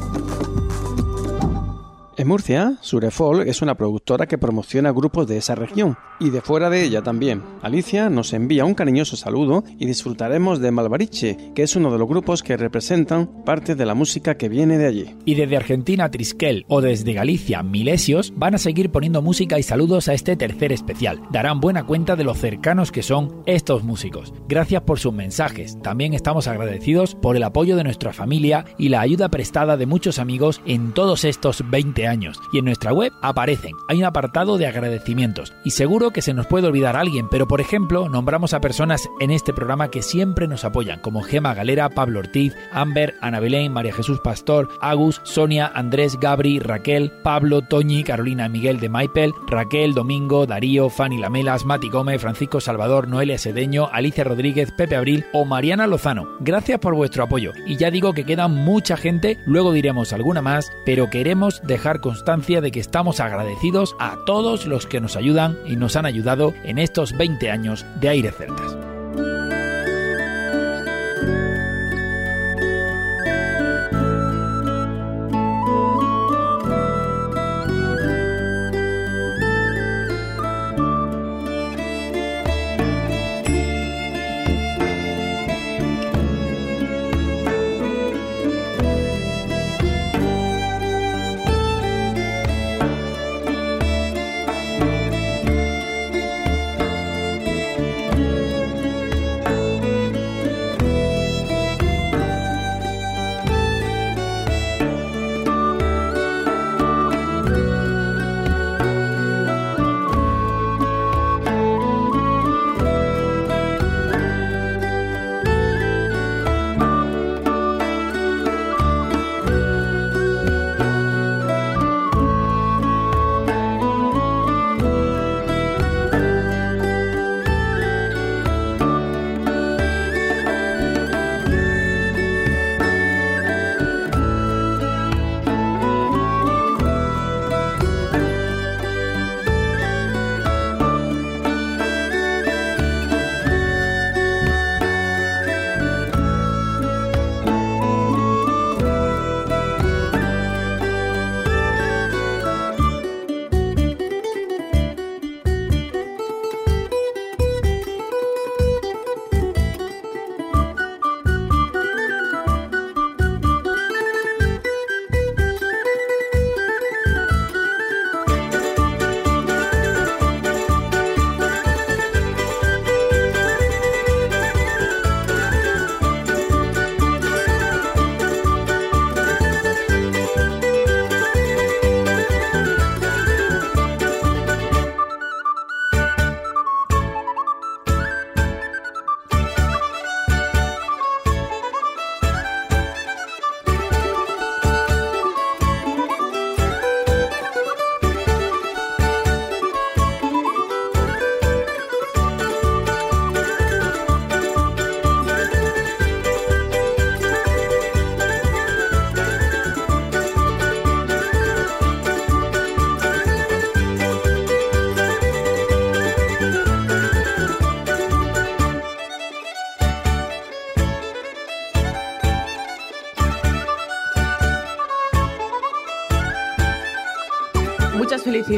Murcia, 2.30 2.78
Surefol 2.82 3.48
es 3.48 3.64
una 3.64 3.74
productora 3.74 4.28
que 4.28 4.38
promociona 4.38 4.92
grupos 4.92 5.26
de 5.26 5.38
esa 5.38 5.56
región 5.56 5.98
y 6.20 6.30
de 6.30 6.42
fuera 6.42 6.70
de 6.70 6.84
ella 6.84 7.02
también. 7.02 7.42
Alicia 7.64 8.08
nos 8.12 8.34
envía 8.34 8.66
un 8.66 8.76
cariñoso 8.76 9.16
saludo 9.16 9.64
y 9.80 9.88
disfrutaremos 9.88 10.60
de 10.60 10.70
Malvariche, 10.70 11.38
que 11.56 11.64
es 11.64 11.76
uno 11.76 11.92
de 11.92 11.98
los 11.98 12.08
grupos 12.08 12.44
que 12.44 12.56
representan 12.56 13.44
parte 13.44 13.74
de 13.74 13.84
la 13.84 13.96
música 13.96 14.38
que 14.38 14.48
viene 14.48 14.78
de 14.78 14.86
allí. 14.86 15.16
Y 15.26 15.34
desde 15.34 15.58
Argentina, 15.58 16.12
Triskel 16.12 16.66
o 16.68 16.82
desde 16.82 17.14
Galicia, 17.14 17.64
Milesios 17.64 18.32
van 18.36 18.54
a 18.54 18.60
seguir 18.60 18.92
poniendo 18.92 19.24
música 19.24 19.58
y 19.58 19.64
saludos 19.64 20.08
a 20.08 20.14
este 20.14 20.36
tercer 20.36 20.72
especial. 20.72 21.24
Darán 21.32 21.60
buena 21.60 21.88
cuenta 21.88 22.16
de 22.16 22.26
lo 22.26 22.36
cercanos 22.36 22.92
que 22.92 23.02
son 23.02 23.42
estos 23.48 23.84
músicos. 23.84 24.36
Gracias 24.48 24.84
por 24.84 25.00
sus 25.00 25.14
mensajes. 25.14 25.82
También 25.82 26.14
estamos 26.14 26.48
agradecidos 26.48 27.16
por 27.16 27.38
el 27.38 27.44
apoyo 27.44 27.76
de 27.76 27.86
nuestra 27.86 28.14
familia 28.14 28.66
y 28.78 28.90
la 28.90 29.02
ayuda 29.02 29.30
prestada 29.30 29.78
de 29.78 29.88
muchos 29.88 30.20
amigos 30.20 30.62
en 30.68 30.92
todos 30.94 31.24
estos 31.24 31.64
20 31.68 32.06
años. 32.06 32.19
Y 32.52 32.60
en 32.60 32.66
nuestra 32.66 32.94
web 32.94 33.14
aparecen. 33.22 33.76
Hay 33.88 34.00
un 34.00 34.06
apartado 34.06 34.58
de 34.58 34.68
agradecimientos. 34.68 35.54
Y 35.64 35.72
seguro 35.72 36.12
que 36.12 36.22
se 36.22 36.34
nos 36.34 36.48
puede 36.48 36.68
olvidar 36.68 36.96
alguien, 36.96 37.30
pero 37.30 37.48
por 37.48 37.62
ejemplo, 37.62 38.10
nombramos 38.10 38.54
a 38.54 38.62
personas 38.62 39.08
en 39.20 39.32
este 39.32 39.54
programa 39.54 39.90
que 39.90 40.02
siempre 40.02 40.48
nos 40.48 40.66
apoyan, 40.66 41.00
como 41.00 41.22
Gema 41.22 41.54
Galera, 41.54 41.90
Pablo 41.90 42.20
Ortiz, 42.20 42.56
Amber, 42.72 43.16
Ana 43.22 43.40
Belén, 43.40 43.72
María 43.72 43.94
Jesús 43.94 44.20
Pastor, 44.20 44.70
Agus, 44.82 45.22
Sonia, 45.24 45.72
Andrés, 45.74 46.20
Gabri, 46.20 46.60
Raquel, 46.60 47.12
Pablo, 47.24 47.62
Toñi, 47.62 48.04
Carolina 48.04 48.50
Miguel 48.50 48.80
de 48.80 48.90
Maipel, 48.90 49.34
Raquel, 49.48 49.94
Domingo, 49.94 50.46
Darío, 50.46 50.90
Fanny 50.90 51.18
Lamelas, 51.18 51.66
Mati 51.66 51.90
Gómez, 51.90 52.22
Francisco 52.22 52.60
Salvador, 52.60 53.08
Noelia 53.08 53.38
Sedeño, 53.38 53.90
Alicia 53.92 54.24
Rodríguez, 54.24 54.72
Pepe 54.72 54.96
Abril 54.96 55.26
o 55.34 55.46
Mariana 55.46 55.88
Lozano. 55.88 56.28
Gracias 56.40 56.80
por 56.80 56.96
vuestro 56.96 57.24
apoyo. 57.24 57.52
Y 57.66 57.78
ya 57.78 57.92
digo 57.92 58.14
que 58.14 58.26
queda 58.26 58.48
mucha 58.48 58.98
gente, 58.98 59.38
luego 59.46 59.72
diremos 59.72 60.14
alguna 60.14 60.42
más, 60.42 60.72
pero 60.86 61.10
queremos 61.10 61.62
dejar 61.64 62.02
constancia 62.10 62.60
de 62.60 62.72
que 62.72 62.80
estamos 62.80 63.20
agradecidos 63.20 63.96
a 64.00 64.18
todos 64.26 64.66
los 64.66 64.88
que 64.88 65.00
nos 65.00 65.16
ayudan 65.16 65.60
y 65.68 65.76
nos 65.76 65.96
han 65.96 66.08
ayudado 66.08 66.56
en 66.64 66.80
estos 66.80 67.16
20 67.16 67.52
años 67.52 67.86
de 68.02 68.10
Aire 68.10 68.32
Celtas. 68.32 68.99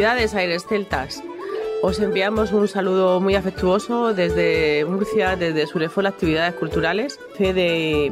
Felicidades, 0.02 0.34
Aires 0.34 0.66
Celtas. 0.68 1.24
Os 1.84 2.00
enviamos 2.00 2.52
un 2.54 2.68
saludo 2.68 3.20
muy 3.22 3.36
afectuoso 3.36 4.16
desde 4.16 4.84
Murcia, 4.86 5.36
desde 5.36 5.68
Surefol 5.68 6.08
Actividades 6.08 6.56
Culturales. 6.56 7.20
Fede 7.38 8.12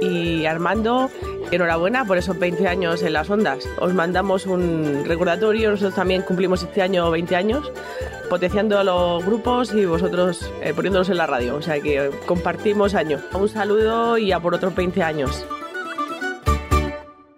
y 0.00 0.46
Armando, 0.46 1.08
enhorabuena 1.52 2.04
por 2.04 2.18
esos 2.18 2.36
20 2.40 2.66
años 2.66 3.04
en 3.04 3.12
las 3.12 3.30
ondas. 3.30 3.68
Os 3.78 3.94
mandamos 3.94 4.46
un 4.46 5.04
recordatorio, 5.06 5.70
nosotros 5.70 5.94
también 5.94 6.22
cumplimos 6.22 6.64
este 6.64 6.82
año 6.82 7.08
20 7.08 7.36
años, 7.36 7.70
potenciando 8.28 8.76
a 8.76 8.82
los 8.82 9.24
grupos 9.24 9.72
y 9.72 9.84
vosotros 9.84 10.50
eh, 10.60 10.72
poniéndolos 10.74 11.08
en 11.08 11.18
la 11.18 11.28
radio. 11.28 11.54
O 11.54 11.62
sea 11.62 11.78
que 11.80 12.10
compartimos 12.26 12.96
año. 12.96 13.20
Un 13.32 13.48
saludo 13.48 14.18
y 14.18 14.32
a 14.32 14.40
por 14.40 14.56
otros 14.56 14.74
20 14.74 15.04
años. 15.04 15.46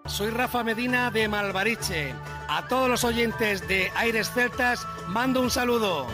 Soy 0.06 0.30
Rafa 0.30 0.64
Medina 0.64 1.10
de 1.10 1.28
Malvariche. 1.28 2.14
A 2.52 2.66
todos 2.66 2.88
los 2.88 3.04
oyentes 3.04 3.68
de 3.68 3.92
Aires 3.94 4.28
Celtas 4.34 4.84
mando 5.06 5.40
un 5.40 5.50
saludo. 5.50 6.08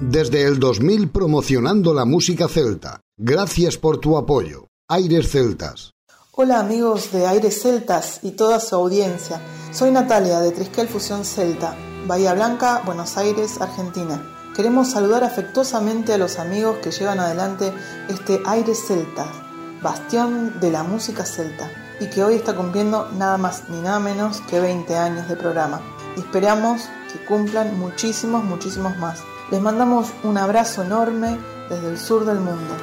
Desde 0.00 0.44
el 0.44 0.60
2000 0.60 1.10
promocionando 1.10 1.92
la 1.92 2.04
música 2.04 2.46
celta. 2.46 3.00
Gracias 3.16 3.76
por 3.76 3.98
tu 3.98 4.16
apoyo. 4.16 4.68
Aires 4.86 5.32
Celtas. 5.32 5.94
Hola 6.30 6.60
amigos 6.60 7.10
de 7.10 7.26
Aires 7.26 7.60
Celtas 7.60 8.20
y 8.22 8.30
toda 8.30 8.60
su 8.60 8.76
audiencia. 8.76 9.40
Soy 9.72 9.90
Natalia 9.90 10.38
de 10.38 10.52
Triskel 10.52 10.86
Fusión 10.86 11.24
Celta, 11.24 11.74
Bahía 12.06 12.34
Blanca, 12.34 12.82
Buenos 12.86 13.16
Aires, 13.16 13.60
Argentina. 13.60 14.22
Queremos 14.54 14.92
saludar 14.92 15.24
afectuosamente 15.24 16.12
a 16.12 16.18
los 16.18 16.38
amigos 16.38 16.76
que 16.84 16.92
llevan 16.92 17.18
adelante 17.18 17.72
este 18.08 18.40
Aires 18.46 18.78
Celtas, 18.86 19.26
bastión 19.82 20.60
de 20.60 20.70
la 20.70 20.84
música 20.84 21.24
celta, 21.24 21.68
y 22.00 22.06
que 22.06 22.22
hoy 22.22 22.34
está 22.34 22.54
cumpliendo 22.54 23.08
nada 23.16 23.38
más 23.38 23.68
ni 23.68 23.80
nada 23.80 23.98
menos 23.98 24.40
que 24.42 24.60
20 24.60 24.96
años 24.96 25.28
de 25.28 25.36
programa. 25.36 25.80
Y 26.16 26.20
esperamos 26.20 26.88
que 27.12 27.24
cumplan 27.24 27.78
muchísimos, 27.78 28.44
muchísimos 28.44 28.96
más. 28.98 29.22
Les 29.50 29.60
mandamos 29.60 30.12
un 30.22 30.38
abrazo 30.38 30.82
enorme 30.82 31.38
desde 31.68 31.88
el 31.88 31.98
sur 31.98 32.24
del 32.24 32.40
mundo. 32.40 32.74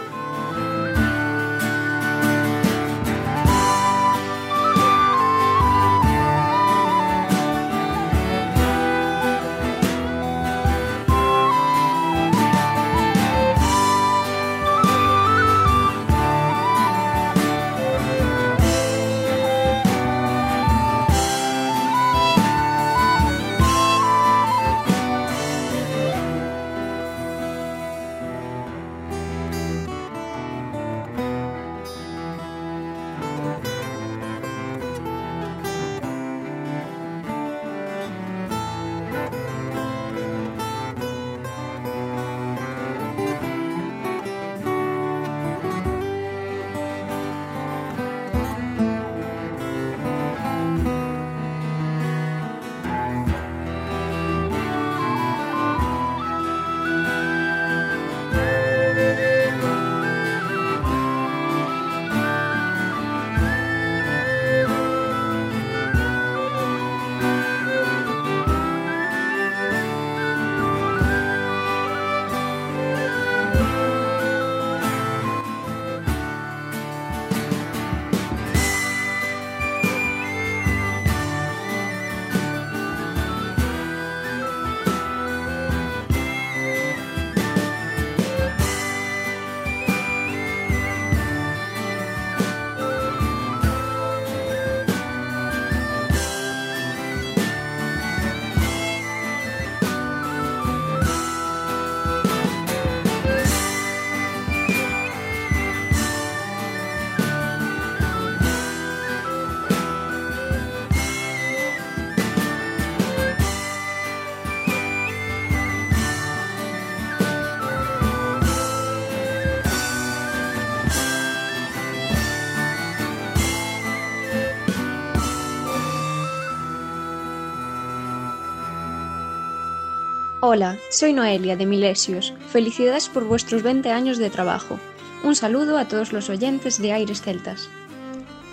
Hola, 130.48 130.78
soy 130.92 131.12
Noelia 131.12 131.56
de 131.56 131.66
Milesios. 131.66 132.32
Felicidades 132.52 133.10
por 133.10 133.24
vuestros 133.24 133.64
20 133.64 133.90
años 133.90 134.20
de 134.20 134.30
trabajo. 134.30 134.80
Un 135.24 135.36
saludo 135.36 135.76
a 135.80 135.88
todos 135.88 136.14
los 136.14 136.30
oyentes 136.30 136.80
de 136.80 136.94
Aires 136.94 137.24
Celtas. 137.24 137.68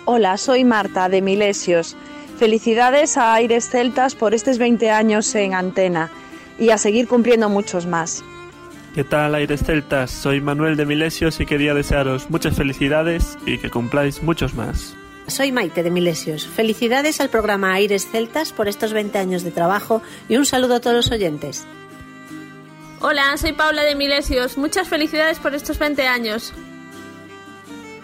Hola, 0.05 0.37
soy 0.37 0.63
Marta 0.63 1.07
de 1.07 1.21
Milesios. 1.21 1.95
Felicidades 2.39 3.15
a 3.15 3.35
Aires 3.35 3.69
Celtas 3.69 4.15
por 4.15 4.33
estos 4.33 4.57
20 4.57 4.89
años 4.89 5.35
en 5.35 5.53
antena 5.53 6.09
y 6.57 6.71
a 6.71 6.79
seguir 6.79 7.07
cumpliendo 7.07 7.47
muchos 7.47 7.85
más. 7.85 8.23
¿Qué 8.95 9.03
tal, 9.03 9.35
Aires 9.35 9.61
Celtas? 9.63 10.09
Soy 10.09 10.41
Manuel 10.41 10.75
de 10.75 10.87
Milesios 10.87 11.39
y 11.41 11.45
quería 11.45 11.75
desearos 11.75 12.27
muchas 12.27 12.55
felicidades 12.55 13.37
y 13.45 13.59
que 13.59 13.69
cumpláis 13.69 14.23
muchos 14.23 14.55
más. 14.55 14.95
Soy 15.27 15.51
Maite 15.51 15.83
de 15.83 15.91
Milesios. 15.91 16.47
Felicidades 16.47 17.21
al 17.21 17.29
programa 17.29 17.73
Aires 17.73 18.07
Celtas 18.11 18.51
por 18.51 18.67
estos 18.67 18.93
20 18.93 19.19
años 19.19 19.43
de 19.43 19.51
trabajo 19.51 20.01
y 20.27 20.37
un 20.37 20.45
saludo 20.47 20.75
a 20.75 20.79
todos 20.79 20.95
los 20.95 21.11
oyentes. 21.11 21.67
Hola, 23.05 23.35
soy 23.35 23.51
Paula 23.51 23.83
de 23.83 23.95
Milesios. 23.95 24.57
Muchas 24.57 24.87
felicidades 24.87 25.37
por 25.37 25.53
estos 25.53 25.77
20 25.77 26.07
años. 26.07 26.53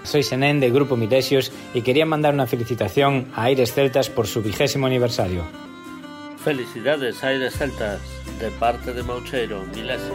Soy 0.03 0.23
Senén 0.23 0.59
de 0.59 0.71
Grupo 0.71 0.97
Milesios 0.97 1.53
y 1.73 1.83
quería 1.83 2.05
mandar 2.05 2.33
una 2.33 2.47
felicitación 2.47 3.31
a 3.33 3.43
Aires 3.43 3.73
Celtas 3.73 4.09
por 4.09 4.27
su 4.27 4.41
vigésimo 4.41 4.87
aniversario. 4.87 5.45
Felicidades 6.43 7.23
Aires 7.23 7.53
Celtas 7.57 8.01
de 8.41 8.51
parte 8.51 8.91
de 8.91 9.01
Maucheiro, 9.03 9.63
Milesios. 9.73 10.11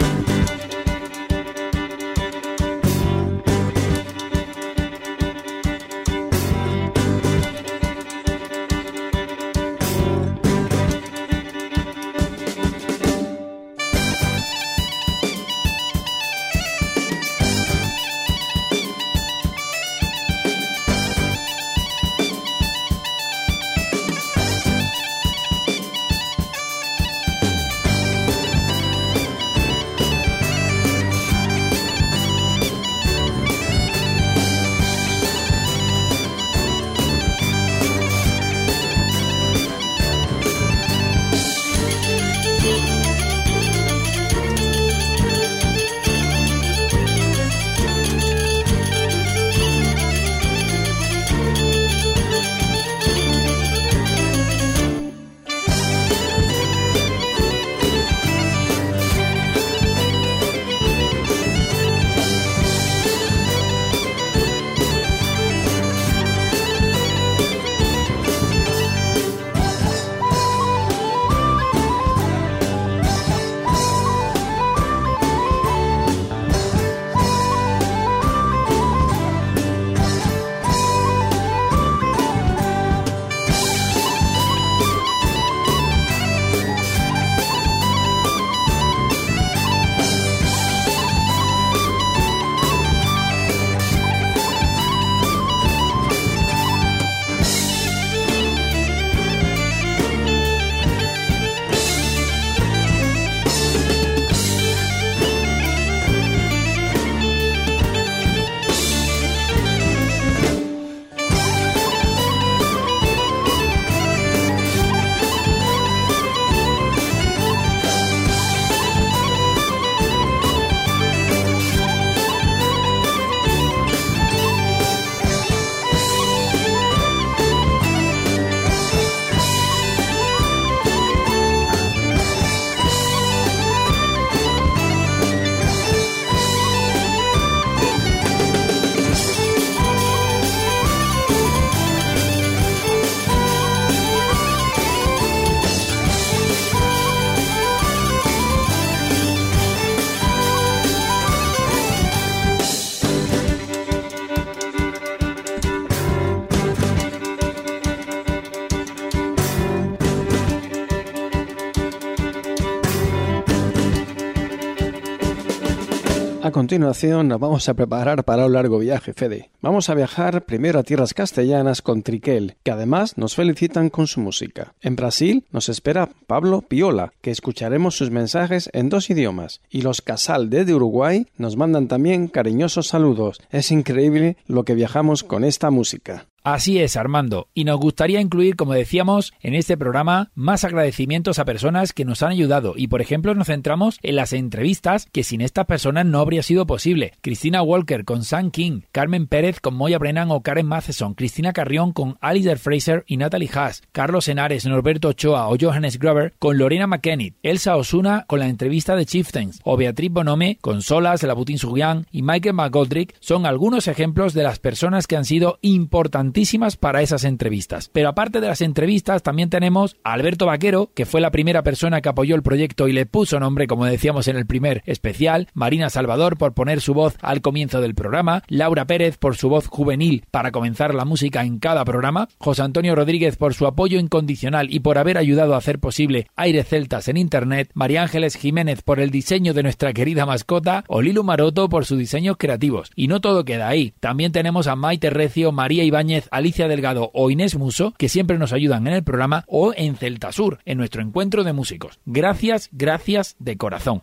Continuación 166.74 167.28
nos 167.28 167.38
vamos 167.38 167.68
a 167.68 167.74
preparar 167.74 168.24
para 168.24 168.46
un 168.46 168.52
largo 168.52 168.80
viaje, 168.80 169.12
Fede. 169.12 169.52
Vamos 169.62 169.90
a 169.90 169.94
viajar 169.94 170.44
primero 170.44 170.80
a 170.80 170.82
tierras 170.82 171.14
castellanas 171.14 171.82
con 171.82 172.02
Triquel, 172.02 172.56
que 172.64 172.72
además 172.72 173.16
nos 173.16 173.36
felicitan 173.36 173.90
con 173.90 174.08
su 174.08 174.18
música. 174.18 174.74
En 174.80 174.96
Brasil 174.96 175.44
nos 175.52 175.68
espera 175.68 176.08
Pablo 176.26 176.62
Piola, 176.62 177.12
que 177.20 177.30
escucharemos 177.30 177.96
sus 177.96 178.10
mensajes 178.10 178.70
en 178.72 178.88
dos 178.88 179.08
idiomas. 179.08 179.60
Y 179.70 179.82
los 179.82 180.02
Casal 180.02 180.50
desde 180.50 180.74
Uruguay 180.74 181.28
nos 181.36 181.56
mandan 181.56 181.86
también 181.86 182.26
cariñosos 182.26 182.88
saludos. 182.88 183.40
Es 183.50 183.70
increíble 183.70 184.36
lo 184.48 184.64
que 184.64 184.74
viajamos 184.74 185.22
con 185.22 185.44
esta 185.44 185.70
música. 185.70 186.26
Así 186.46 186.78
es, 186.78 186.98
Armando, 186.98 187.48
y 187.54 187.64
nos 187.64 187.80
gustaría 187.80 188.20
incluir, 188.20 188.54
como 188.54 188.74
decíamos, 188.74 189.32
en 189.40 189.54
este 189.54 189.78
programa 189.78 190.30
más 190.34 190.62
agradecimientos 190.62 191.38
a 191.38 191.46
personas 191.46 191.94
que 191.94 192.04
nos 192.04 192.22
han 192.22 192.32
ayudado 192.32 192.74
y, 192.76 192.88
por 192.88 193.00
ejemplo, 193.00 193.34
nos 193.34 193.46
centramos 193.46 193.98
en 194.02 194.16
las 194.16 194.34
entrevistas 194.34 195.08
que 195.10 195.24
sin 195.24 195.40
estas 195.40 195.64
personas 195.64 196.04
no 196.04 196.18
habría 196.18 196.42
sido 196.42 196.66
posible. 196.66 197.14
Cristina 197.22 197.62
Walker 197.62 198.04
con 198.04 198.24
Sam 198.24 198.50
King, 198.50 198.82
Carmen 198.92 199.26
Pérez 199.26 199.58
con 199.58 199.74
Moya 199.74 199.98
Brennan 199.98 200.30
o 200.32 200.42
Karen 200.42 200.66
Matheson, 200.66 201.14
Cristina 201.14 201.54
Carrión 201.54 201.94
con 201.94 202.18
Alistair 202.20 202.58
Fraser 202.58 203.04
y 203.06 203.16
Natalie 203.16 203.48
Haas, 203.50 203.82
Carlos 203.92 204.28
Henares, 204.28 204.66
Norberto 204.66 205.08
Ochoa 205.08 205.48
o 205.48 205.56
Johannes 205.58 205.98
Grover 205.98 206.34
con 206.38 206.58
Lorena 206.58 206.86
McKennitt, 206.86 207.36
Elsa 207.42 207.74
Osuna 207.74 208.26
con 208.26 208.40
la 208.40 208.48
entrevista 208.48 208.96
de 208.96 209.06
Chieftains 209.06 209.60
o 209.64 209.78
Beatriz 209.78 210.12
Bonome 210.12 210.58
con 210.60 210.82
Solas, 210.82 211.22
Labutin 211.22 211.56
Sugian 211.56 212.06
y 212.12 212.20
Michael 212.20 212.54
McGoldrick 212.54 213.16
son 213.20 213.46
algunos 213.46 213.88
ejemplos 213.88 214.34
de 214.34 214.42
las 214.42 214.58
personas 214.58 215.06
que 215.06 215.16
han 215.16 215.24
sido 215.24 215.58
importantes 215.62 216.33
para 216.80 217.00
esas 217.00 217.24
entrevistas. 217.24 217.90
Pero 217.92 218.08
aparte 218.08 218.40
de 218.40 218.48
las 218.48 218.60
entrevistas, 218.60 219.22
también 219.22 219.50
tenemos 219.50 219.96
a 220.02 220.12
Alberto 220.12 220.46
Vaquero, 220.46 220.90
que 220.94 221.06
fue 221.06 221.20
la 221.20 221.30
primera 221.30 221.62
persona 221.62 222.00
que 222.00 222.08
apoyó 222.08 222.34
el 222.34 222.42
proyecto 222.42 222.88
y 222.88 222.92
le 222.92 223.06
puso 223.06 223.38
nombre, 223.38 223.66
como 223.66 223.86
decíamos 223.86 224.26
en 224.26 224.36
el 224.36 224.44
primer 224.44 224.82
especial, 224.84 225.48
Marina 225.54 225.90
Salvador 225.90 226.36
por 226.36 226.52
poner 226.52 226.80
su 226.80 226.92
voz 226.92 227.16
al 227.22 227.40
comienzo 227.40 227.80
del 227.80 227.94
programa, 227.94 228.42
Laura 228.48 228.84
Pérez 228.86 229.16
por 229.16 229.36
su 229.36 229.48
voz 229.48 229.68
juvenil 229.68 230.24
para 230.30 230.50
comenzar 230.50 230.92
la 230.92 231.04
música 231.04 231.44
en 231.44 231.58
cada 231.60 231.84
programa, 231.84 232.28
José 232.38 232.62
Antonio 232.62 232.94
Rodríguez 232.94 233.36
por 233.36 233.54
su 233.54 233.66
apoyo 233.66 233.98
incondicional 233.98 234.72
y 234.72 234.80
por 234.80 234.98
haber 234.98 235.18
ayudado 235.18 235.54
a 235.54 235.58
hacer 235.58 235.78
posible 235.78 236.26
Aire 236.36 236.64
Celtas 236.64 237.08
en 237.08 237.16
Internet, 237.16 237.70
María 237.74 238.02
Ángeles 238.02 238.36
Jiménez 238.36 238.82
por 238.82 238.98
el 238.98 239.10
diseño 239.10 239.54
de 239.54 239.62
nuestra 239.62 239.92
querida 239.92 240.26
mascota 240.26 240.84
o 240.88 241.00
Lilu 241.00 241.22
Maroto 241.22 241.68
por 241.68 241.84
sus 241.86 241.98
diseños 241.98 242.36
creativos. 242.38 242.90
Y 242.96 243.06
no 243.06 243.20
todo 243.20 243.44
queda 243.44 243.68
ahí, 243.68 243.94
también 244.00 244.32
tenemos 244.32 244.66
a 244.66 244.76
Maite 244.76 245.10
Recio, 245.10 245.52
María 245.52 245.84
Ibáñez, 245.84 246.23
Alicia 246.30 246.68
Delgado 246.68 247.10
o 247.14 247.30
Inés 247.30 247.56
Muso, 247.56 247.94
que 247.98 248.08
siempre 248.08 248.38
nos 248.38 248.52
ayudan 248.52 248.86
en 248.86 248.94
el 248.94 249.04
programa, 249.04 249.44
o 249.46 249.72
en 249.76 249.96
Celtasur, 249.96 250.58
en 250.64 250.78
nuestro 250.78 251.02
encuentro 251.02 251.44
de 251.44 251.52
músicos. 251.52 252.00
Gracias, 252.04 252.68
gracias 252.72 253.36
de 253.38 253.56
corazón. 253.56 254.02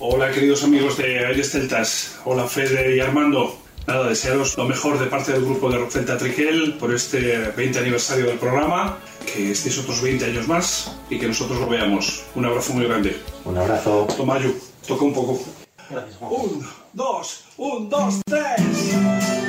Hola 0.00 0.30
queridos 0.30 0.62
amigos 0.62 0.96
de 0.96 1.26
Aires 1.26 1.50
Celtas, 1.50 2.20
hola 2.24 2.46
Fede 2.46 2.96
y 2.96 3.00
Armando. 3.00 3.58
Nada, 3.88 4.06
desearos 4.06 4.56
lo 4.58 4.64
mejor 4.64 4.98
de 4.98 5.06
parte 5.06 5.32
del 5.32 5.44
grupo 5.44 5.70
de 5.70 5.78
Rock 5.78 5.90
Celta 5.90 6.18
Triquel 6.18 6.74
por 6.78 6.94
este 6.94 7.38
20 7.56 7.78
aniversario 7.78 8.26
del 8.26 8.38
programa, 8.38 8.98
que 9.24 9.50
estéis 9.50 9.78
otros 9.78 10.02
20 10.02 10.26
años 10.26 10.46
más 10.46 10.94
y 11.08 11.18
que 11.18 11.26
nosotros 11.26 11.58
lo 11.58 11.68
veamos. 11.68 12.22
Un 12.34 12.44
abrazo 12.44 12.74
muy 12.74 12.84
grande. 12.84 13.16
Un 13.46 13.56
abrazo. 13.56 14.06
Tomayo, 14.14 14.52
toca 14.86 15.04
un 15.04 15.14
poco. 15.14 15.40
Gracias, 15.88 16.16
Juan. 16.16 16.32
Un, 16.32 16.66
dos, 16.92 17.44
un, 17.56 17.88
dos, 17.88 18.20
tres. 18.26 19.47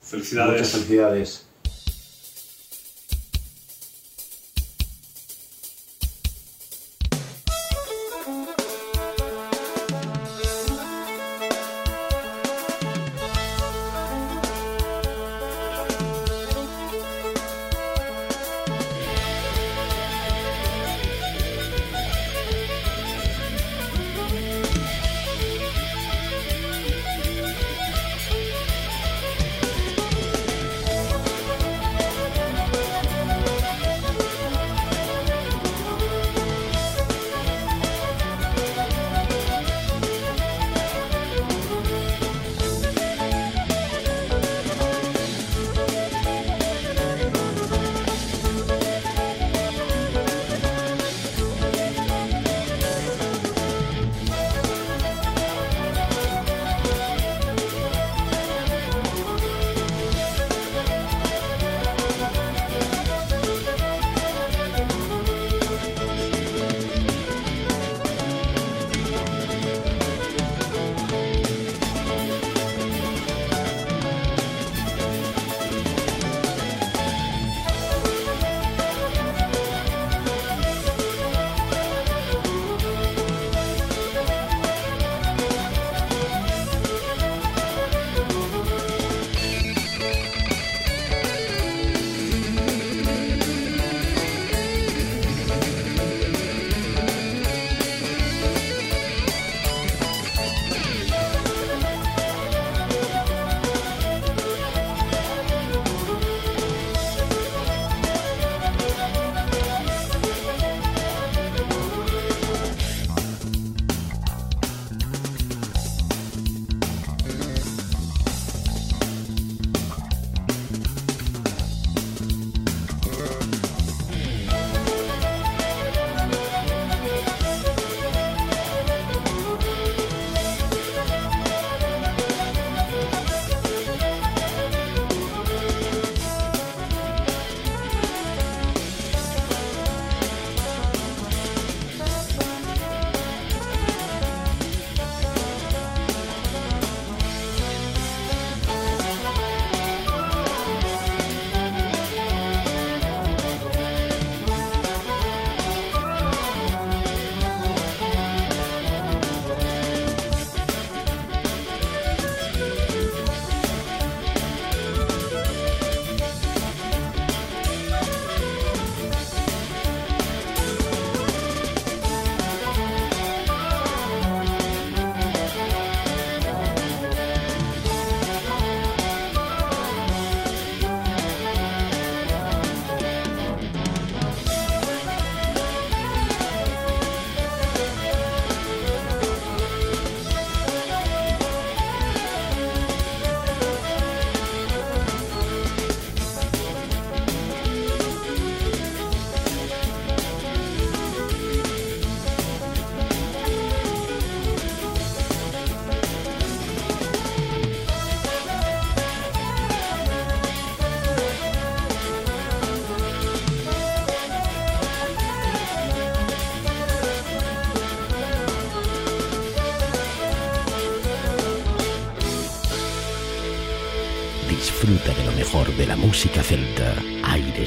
Felicidades. 0.00 0.52
Muchas 0.52 0.70
felicidades. 0.70 1.49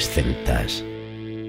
Celtas. 0.06 0.84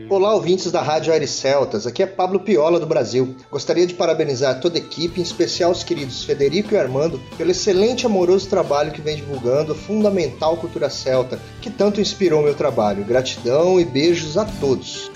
Olá, 0.09 0.34
ouvintes 0.34 0.70
da 0.70 0.82
Rádio 0.82 1.12
Aires 1.12 1.30
Celtas. 1.30 1.86
Aqui 1.86 2.02
é 2.02 2.07
Pablo 2.07 2.40
Piola 2.40 2.78
do 2.78 2.86
Brasil. 2.86 3.34
Gostaria 3.50 3.86
de 3.86 3.94
parabenizar 3.94 4.61
toda 4.61 4.76
a 4.76 4.80
equipe, 4.80 5.18
em 5.18 5.22
especial 5.22 5.70
os 5.70 5.82
queridos 5.82 6.24
Federico 6.24 6.74
e 6.74 6.78
Armando, 6.78 7.20
pelo 7.38 7.50
excelente 7.50 8.02
e 8.02 8.07
amoroso 8.07 8.48
trabalho 8.48 8.92
que 8.92 9.00
vem 9.00 9.16
divulgando 9.16 9.72
a 9.72 9.74
fundamental 9.74 10.57
cultura 10.57 10.90
celta, 10.90 11.40
que 11.61 11.70
tanto 11.70 12.00
inspirou 12.00 12.42
meu 12.42 12.55
trabalho. 12.55 13.05
Gratidão 13.05 13.80
e 13.80 13.84
beijos 13.84 14.36
a 14.36 14.44
todos. 14.44 15.11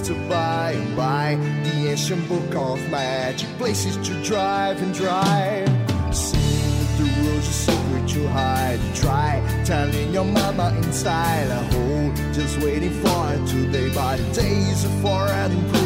Little 0.00 0.14
to 0.14 0.28
buy 0.28 0.72
and 0.72 0.96
buy. 0.96 1.36
The 1.64 1.90
ancient 1.90 2.28
book 2.28 2.54
of 2.54 2.90
magic 2.90 3.48
places 3.58 3.96
to 4.08 4.22
drive 4.22 4.80
and 4.82 4.94
drive. 4.94 5.68
Seeing 6.14 6.86
the 6.96 7.04
rules 7.22 7.48
a 7.48 7.52
secret 7.52 8.08
to 8.08 8.28
hide. 8.28 8.80
Try 8.94 9.42
telling 9.64 10.12
your 10.12 10.24
mama 10.24 10.74
inside. 10.78 11.48
A 11.48 11.62
hole 11.72 12.12
just 12.32 12.58
waiting 12.60 12.92
for 13.02 13.46
today 13.46 13.94
by. 13.94 14.16
The 14.16 14.32
days 14.34 14.84
of 14.84 14.90
for 15.00 15.26
and 15.28 15.74
pray 15.74 15.85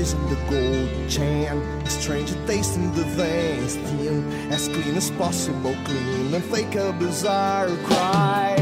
freezing 0.00 0.28
the 0.28 0.36
golden 0.48 1.08
chain. 1.08 1.86
Strange 1.86 2.32
taste 2.46 2.76
in 2.76 2.92
the 2.94 3.04
veins, 3.04 3.76
thin 3.76 4.32
as 4.50 4.68
clean 4.68 4.96
as 4.96 5.10
possible, 5.12 5.74
clean 5.84 6.34
and 6.34 6.44
fake 6.44 6.74
a 6.74 6.92
bizarre 6.92 7.68
cry. 7.84 8.56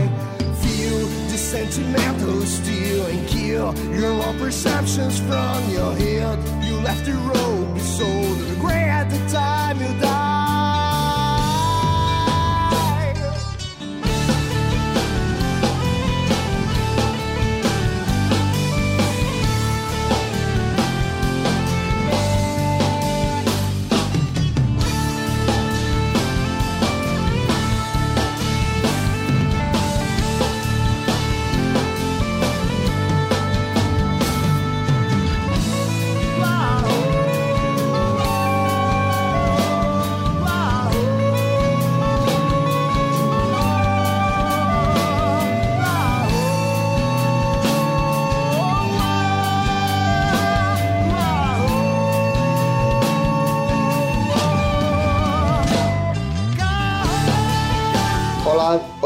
Feel 0.62 1.07
the 1.30 1.39
sentimental 1.39 2.41
steel 2.43 3.07
and 3.07 3.28
kill 3.28 3.74
your 3.95 4.12
own 4.26 4.39
perceptions 4.39 5.20
from 5.20 5.70
your 5.70 5.95
head. 5.95 6.39
You 6.64 6.76
left 6.80 7.05
the 7.05 7.12
road 7.12 7.80
so 7.80 8.07
regret 8.51 9.11
the 9.11 9.18
time 9.30 9.80
you 9.80 10.01
died. 10.01 10.27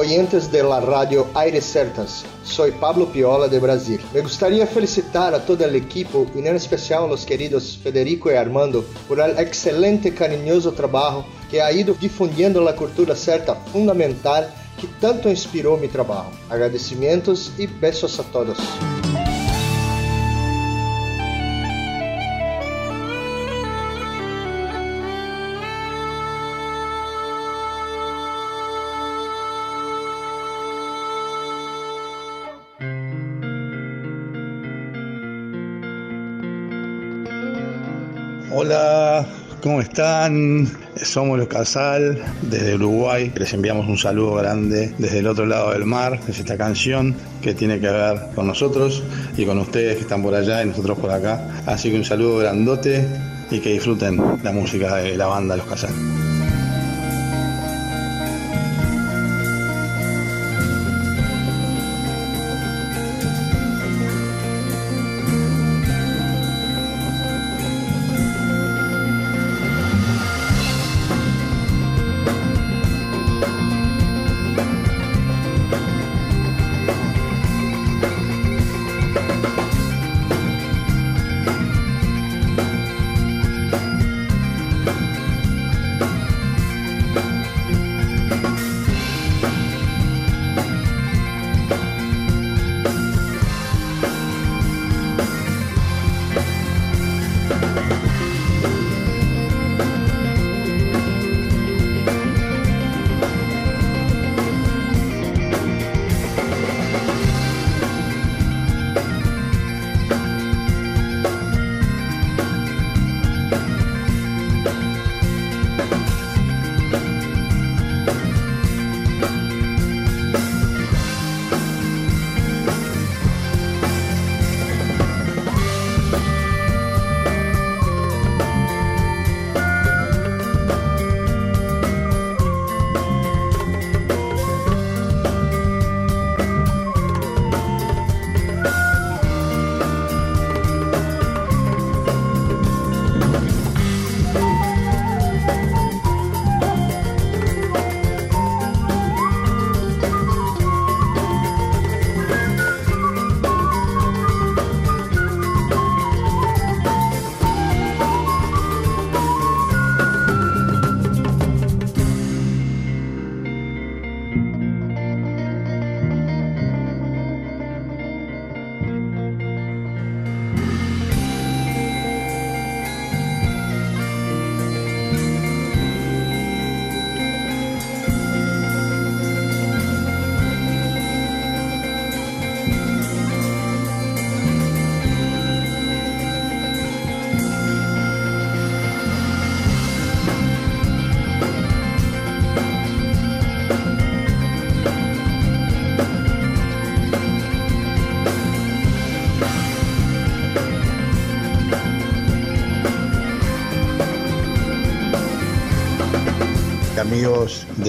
Oyentes 0.02 0.50
de 0.50 0.64
la 0.64 0.80
radio 0.80 1.28
Aires 1.32 1.64
Certas. 1.64 2.24
Soy 2.42 2.72
Pablo 2.72 3.06
Piola 3.12 3.46
de 3.46 3.60
Brasil. 3.60 4.00
Me 4.12 4.20
gustaría 4.20 4.66
felicitar 4.66 5.32
a 5.32 5.46
todo 5.46 5.64
el 5.64 5.76
equipo 5.76 6.26
y 6.34 6.40
en 6.40 6.56
especial 6.56 7.04
a 7.04 7.06
los 7.06 7.24
queridos 7.24 7.78
Federico 7.80 8.28
y 8.28 8.34
Armando 8.34 8.84
por 9.06 9.20
el 9.20 9.38
excelente 9.38 10.12
cariñoso 10.12 10.72
trabajo 10.72 11.24
que 11.48 11.62
ha 11.62 11.70
ido 11.70 11.94
difundiendo 12.00 12.60
la 12.60 12.74
cultura 12.74 13.14
certa 13.14 13.54
fundamental 13.54 14.52
que 14.80 14.88
tanto 15.00 15.30
inspiró 15.30 15.76
mi 15.76 15.86
trabajo. 15.86 16.32
Agradecimientos 16.50 17.52
y 17.56 17.68
besos 17.68 18.18
a 18.18 18.24
todos. 18.24 18.58
Hola, 38.54 39.24
¿cómo 39.62 39.80
están? 39.80 40.68
Somos 40.96 41.38
los 41.38 41.48
Casal 41.48 42.22
desde 42.42 42.74
Uruguay. 42.74 43.32
Les 43.34 43.50
enviamos 43.54 43.88
un 43.88 43.96
saludo 43.96 44.34
grande 44.34 44.94
desde 44.98 45.20
el 45.20 45.26
otro 45.26 45.46
lado 45.46 45.72
del 45.72 45.86
mar. 45.86 46.20
Es 46.28 46.38
esta 46.38 46.58
canción 46.58 47.16
que 47.40 47.54
tiene 47.54 47.80
que 47.80 47.88
ver 47.88 48.20
con 48.34 48.46
nosotros 48.46 49.02
y 49.38 49.46
con 49.46 49.58
ustedes 49.58 49.96
que 49.96 50.02
están 50.02 50.22
por 50.22 50.34
allá 50.34 50.62
y 50.62 50.66
nosotros 50.66 50.98
por 50.98 51.10
acá. 51.10 51.62
Así 51.64 51.90
que 51.90 51.96
un 51.96 52.04
saludo 52.04 52.38
grandote 52.40 53.08
y 53.50 53.58
que 53.60 53.72
disfruten 53.72 54.20
la 54.42 54.52
música 54.52 54.96
de 54.96 55.16
la 55.16 55.28
banda 55.28 55.56
Los 55.56 55.66
Casal. 55.66 56.21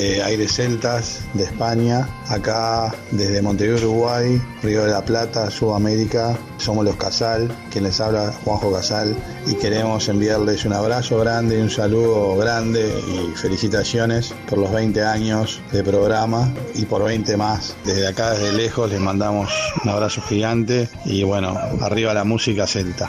De 0.04 0.22
Aires 0.22 0.52
Celtas 0.54 1.22
de 1.34 1.46
España, 1.46 2.08
acá 2.28 2.94
desde 3.12 3.42
Montevideo, 3.42 3.78
Uruguay, 3.90 4.42
Río 4.62 4.84
de 4.84 4.92
la 4.92 5.04
Plata, 5.04 5.50
Sudamérica. 5.50 6.38
Somos 6.58 6.84
los 6.84 6.98
Casal, 6.98 7.50
quien 7.72 7.86
les 7.86 8.02
habla 8.02 8.34
Juanjo 8.44 8.72
Casal, 8.72 9.16
y 9.48 9.56
queremos 9.56 10.10
enviarles 10.10 10.66
un 10.66 10.74
abrazo 10.74 11.20
grande 11.20 11.62
un 11.62 11.70
saludo 11.70 12.36
grande 12.36 12.94
y 13.08 13.36
felicitaciones 13.38 14.34
por 14.50 14.58
los 14.58 14.72
20 14.72 15.02
años 15.04 15.62
de 15.72 15.84
programa 15.84 16.52
y 16.76 16.86
por 16.86 17.04
20 17.04 17.38
más. 17.38 17.76
Desde 17.86 18.08
acá, 18.08 18.32
desde 18.32 18.52
lejos, 18.52 18.90
les 18.90 19.00
mandamos 19.00 19.52
un 19.84 19.90
abrazo 19.90 20.22
gigante 20.22 20.90
y 21.06 21.24
bueno, 21.24 21.58
arriba 21.82 22.14
la 22.14 22.26
música 22.26 22.68
celta. 22.68 23.08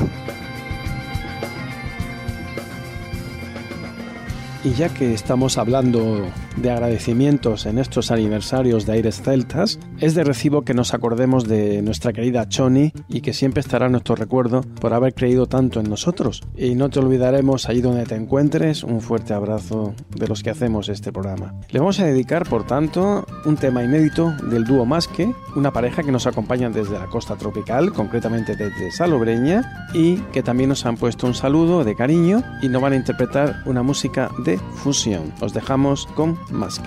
Y 4.62 4.72
ya 4.72 4.88
que 4.88 5.12
estamos 5.12 5.58
hablando 5.58 6.26
de 6.56 6.70
agradecimientos 6.70 7.66
en 7.66 7.78
estos 7.78 8.10
aniversarios 8.10 8.86
de 8.86 8.92
Aires 8.92 9.22
Celtas, 9.22 9.78
es 10.00 10.14
de 10.14 10.24
recibo 10.24 10.62
que 10.62 10.74
nos 10.74 10.94
acordemos 10.94 11.48
de 11.48 11.82
nuestra 11.82 12.12
querida 12.12 12.48
Choni 12.48 12.92
y 13.08 13.20
que 13.20 13.32
siempre 13.32 13.60
estará 13.60 13.86
en 13.86 13.92
nuestro 13.92 14.14
recuerdo 14.14 14.62
por 14.80 14.94
haber 14.94 15.14
creído 15.14 15.46
tanto 15.46 15.80
en 15.80 15.88
nosotros. 15.88 16.42
Y 16.56 16.74
no 16.74 16.90
te 16.90 17.00
olvidaremos 17.00 17.68
allí 17.68 17.80
donde 17.80 18.04
te 18.04 18.14
encuentres, 18.14 18.84
un 18.84 19.00
fuerte 19.00 19.34
abrazo 19.34 19.94
de 20.14 20.28
los 20.28 20.42
que 20.42 20.50
hacemos 20.50 20.88
este 20.88 21.12
programa. 21.12 21.54
Le 21.70 21.80
vamos 21.80 22.00
a 22.00 22.06
dedicar, 22.06 22.48
por 22.48 22.66
tanto, 22.66 23.26
un 23.44 23.56
tema 23.56 23.82
inédito 23.84 24.34
del 24.50 24.64
dúo 24.64 24.84
Masque, 24.84 25.32
una 25.56 25.72
pareja 25.72 26.02
que 26.02 26.12
nos 26.12 26.26
acompaña 26.26 26.70
desde 26.70 26.98
la 26.98 27.06
costa 27.06 27.36
tropical, 27.36 27.92
concretamente 27.92 28.56
desde 28.56 28.90
Salobreña, 28.90 29.88
y 29.92 30.16
que 30.32 30.42
también 30.42 30.68
nos 30.68 30.86
han 30.86 30.96
puesto 30.96 31.26
un 31.26 31.34
saludo 31.34 31.84
de 31.84 31.94
cariño 31.94 32.42
y 32.62 32.68
nos 32.68 32.82
van 32.82 32.92
a 32.92 32.96
interpretar 32.96 33.62
una 33.66 33.82
música 33.82 34.30
de 34.44 34.58
fusión. 34.74 35.32
Os 35.40 35.52
dejamos 35.52 36.06
con 36.14 36.38
Masque. 36.50 36.86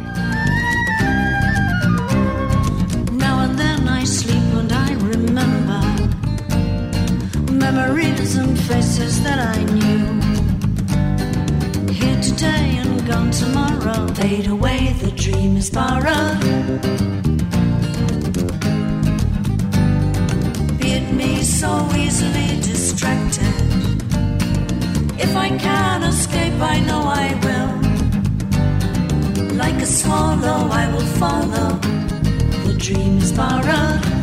Now 3.11 3.41
and 3.41 3.57
then 3.57 3.87
I 3.87 4.03
sleep 4.03 4.53
and 4.53 4.71
I 4.71 4.93
remember 4.93 5.81
memories 7.51 8.37
and 8.37 8.57
faces 8.59 9.21
that 9.23 9.39
I 9.39 9.63
knew. 9.75 10.21
Here 11.91 12.21
today 12.21 12.77
and 12.77 13.05
gone 13.07 13.31
tomorrow, 13.31 14.07
fade 14.13 14.47
away, 14.47 14.93
the 15.01 15.11
dream 15.11 15.57
is 15.57 15.69
borrowed. 15.69 16.41
Beat 20.79 21.11
me 21.11 21.43
so 21.43 21.89
easily 21.95 22.61
distracted. 22.61 23.53
If 25.19 25.35
I 25.35 25.49
can 25.57 26.03
escape, 26.03 26.61
I 26.61 26.79
know 26.81 27.01
I 27.01 27.33
will. 27.43 27.46
Swallow, 30.07 30.69
I 30.71 30.89
will 30.93 31.09
follow. 31.19 31.69
The 32.65 32.75
dream 32.77 33.17
is 33.17 33.33
borrowed. 33.33 34.16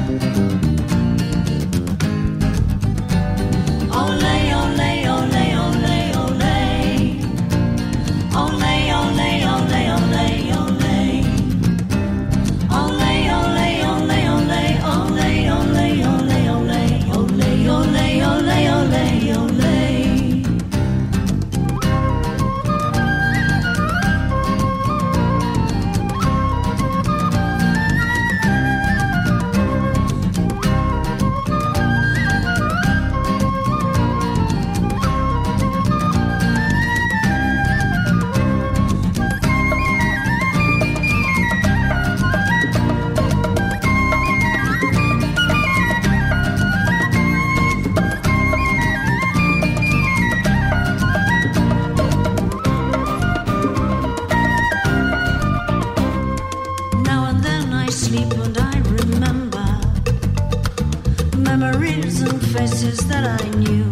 Memories 61.44 62.22
and 62.22 62.40
faces 62.54 62.98
that 63.08 63.24
I 63.40 63.44
knew. 63.62 63.90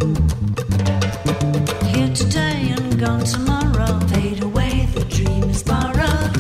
Here 1.93 2.13
today 2.15 2.75
and 2.77 2.99
gone 2.99 3.25
tomorrow, 3.25 4.01
fade 4.09 4.43
away, 4.43 4.89
the 4.95 5.05
dream 5.17 5.45
is 5.55 5.63
borrowed. 5.63 6.35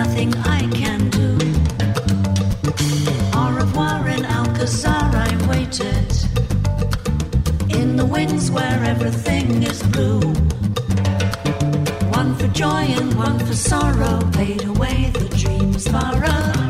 Nothing 0.00 0.34
I 0.58 0.60
can 0.80 1.00
do. 1.10 1.30
Au 3.38 3.50
revoir 3.62 4.08
in 4.08 4.24
Alcazar, 4.24 5.10
I 5.28 5.30
waited. 5.48 6.10
In 7.78 7.96
the 7.96 8.04
winds 8.04 8.50
where 8.50 8.84
everything 8.84 9.62
is 9.62 9.82
blue. 9.94 10.20
One 12.18 12.34
for 12.36 12.48
joy 12.48 12.84
and 12.98 13.14
one 13.14 13.38
for 13.38 13.54
sorrow, 13.54 14.18
fade 14.32 14.64
away, 14.64 15.10
the 15.14 15.28
dream 15.36 15.60
dreams 15.70 15.88
borrowed. 15.88 16.69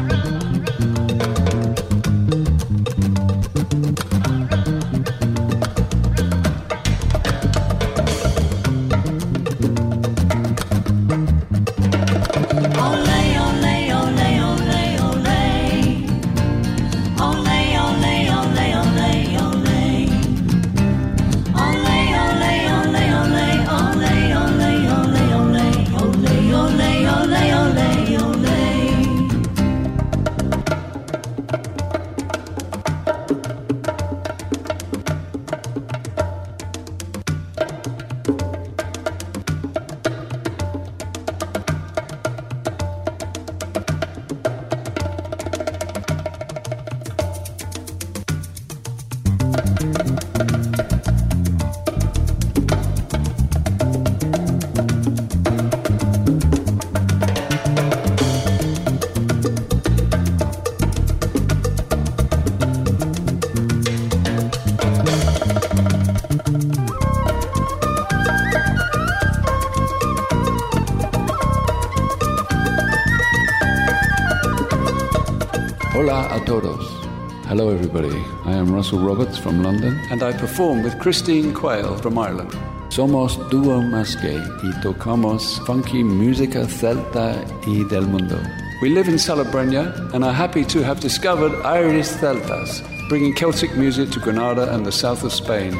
Hello, 76.60 77.70
everybody. 77.70 78.14
I 78.44 78.52
am 78.52 78.70
Russell 78.70 78.98
Roberts 78.98 79.38
from 79.38 79.62
London. 79.62 79.98
and 80.10 80.22
I 80.22 80.32
perform 80.32 80.82
with 80.82 80.98
Christine 80.98 81.54
Quayle 81.54 81.96
from 81.96 82.18
Ireland. 82.18 82.50
Somos 82.90 83.38
Duo 83.50 83.80
Masque 83.80 84.36
y 84.62 84.70
tocamos 84.82 85.58
funky 85.66 86.04
música 86.04 86.66
celta 86.66 87.34
y 87.66 87.84
del 87.88 88.06
mundo. 88.06 88.38
We 88.82 88.90
live 88.90 89.08
in 89.08 89.14
Salobreña 89.14 90.12
and 90.12 90.22
are 90.22 90.34
happy 90.34 90.64
to 90.66 90.82
have 90.84 91.00
discovered 91.00 91.54
Iris 91.64 92.14
Celtas, 92.14 92.82
bringing 93.08 93.34
Celtic 93.34 93.74
music 93.76 94.10
to 94.10 94.20
Granada 94.20 94.74
and 94.74 94.84
the 94.84 94.92
south 94.92 95.24
of 95.24 95.32
Spain. 95.32 95.72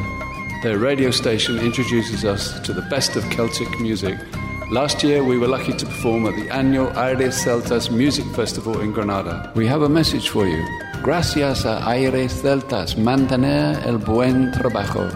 Their 0.63 0.79
radio 0.79 1.11
station 1.11 1.59
introduces 1.59 2.25
us 2.25 2.59
to 2.61 2.73
the 2.73 2.87
best 2.89 3.17
of 3.17 3.25
Celtic 3.31 3.69
music. 3.81 4.17
Last 4.71 5.03
year, 5.03 5.25
we 5.25 5.37
were 5.37 5.49
lucky 5.49 5.73
to 5.73 5.85
perform 5.85 6.27
at 6.27 6.37
the 6.37 6.49
annual 6.49 6.97
Aires 6.97 7.45
Celtas 7.45 7.91
Music 7.91 8.25
Festival 8.37 8.81
in 8.83 8.93
Granada. 8.93 9.51
We 9.57 9.67
have 9.67 9.83
a 9.83 9.89
message 9.89 10.29
for 10.29 10.47
you. 10.47 10.65
Gracias 11.03 11.65
a 11.65 11.85
Aires 11.91 12.41
Celtas, 12.41 12.97
mantener 12.97 13.85
el 13.85 13.99
buen 13.99 14.53
trabajo. 14.53 15.09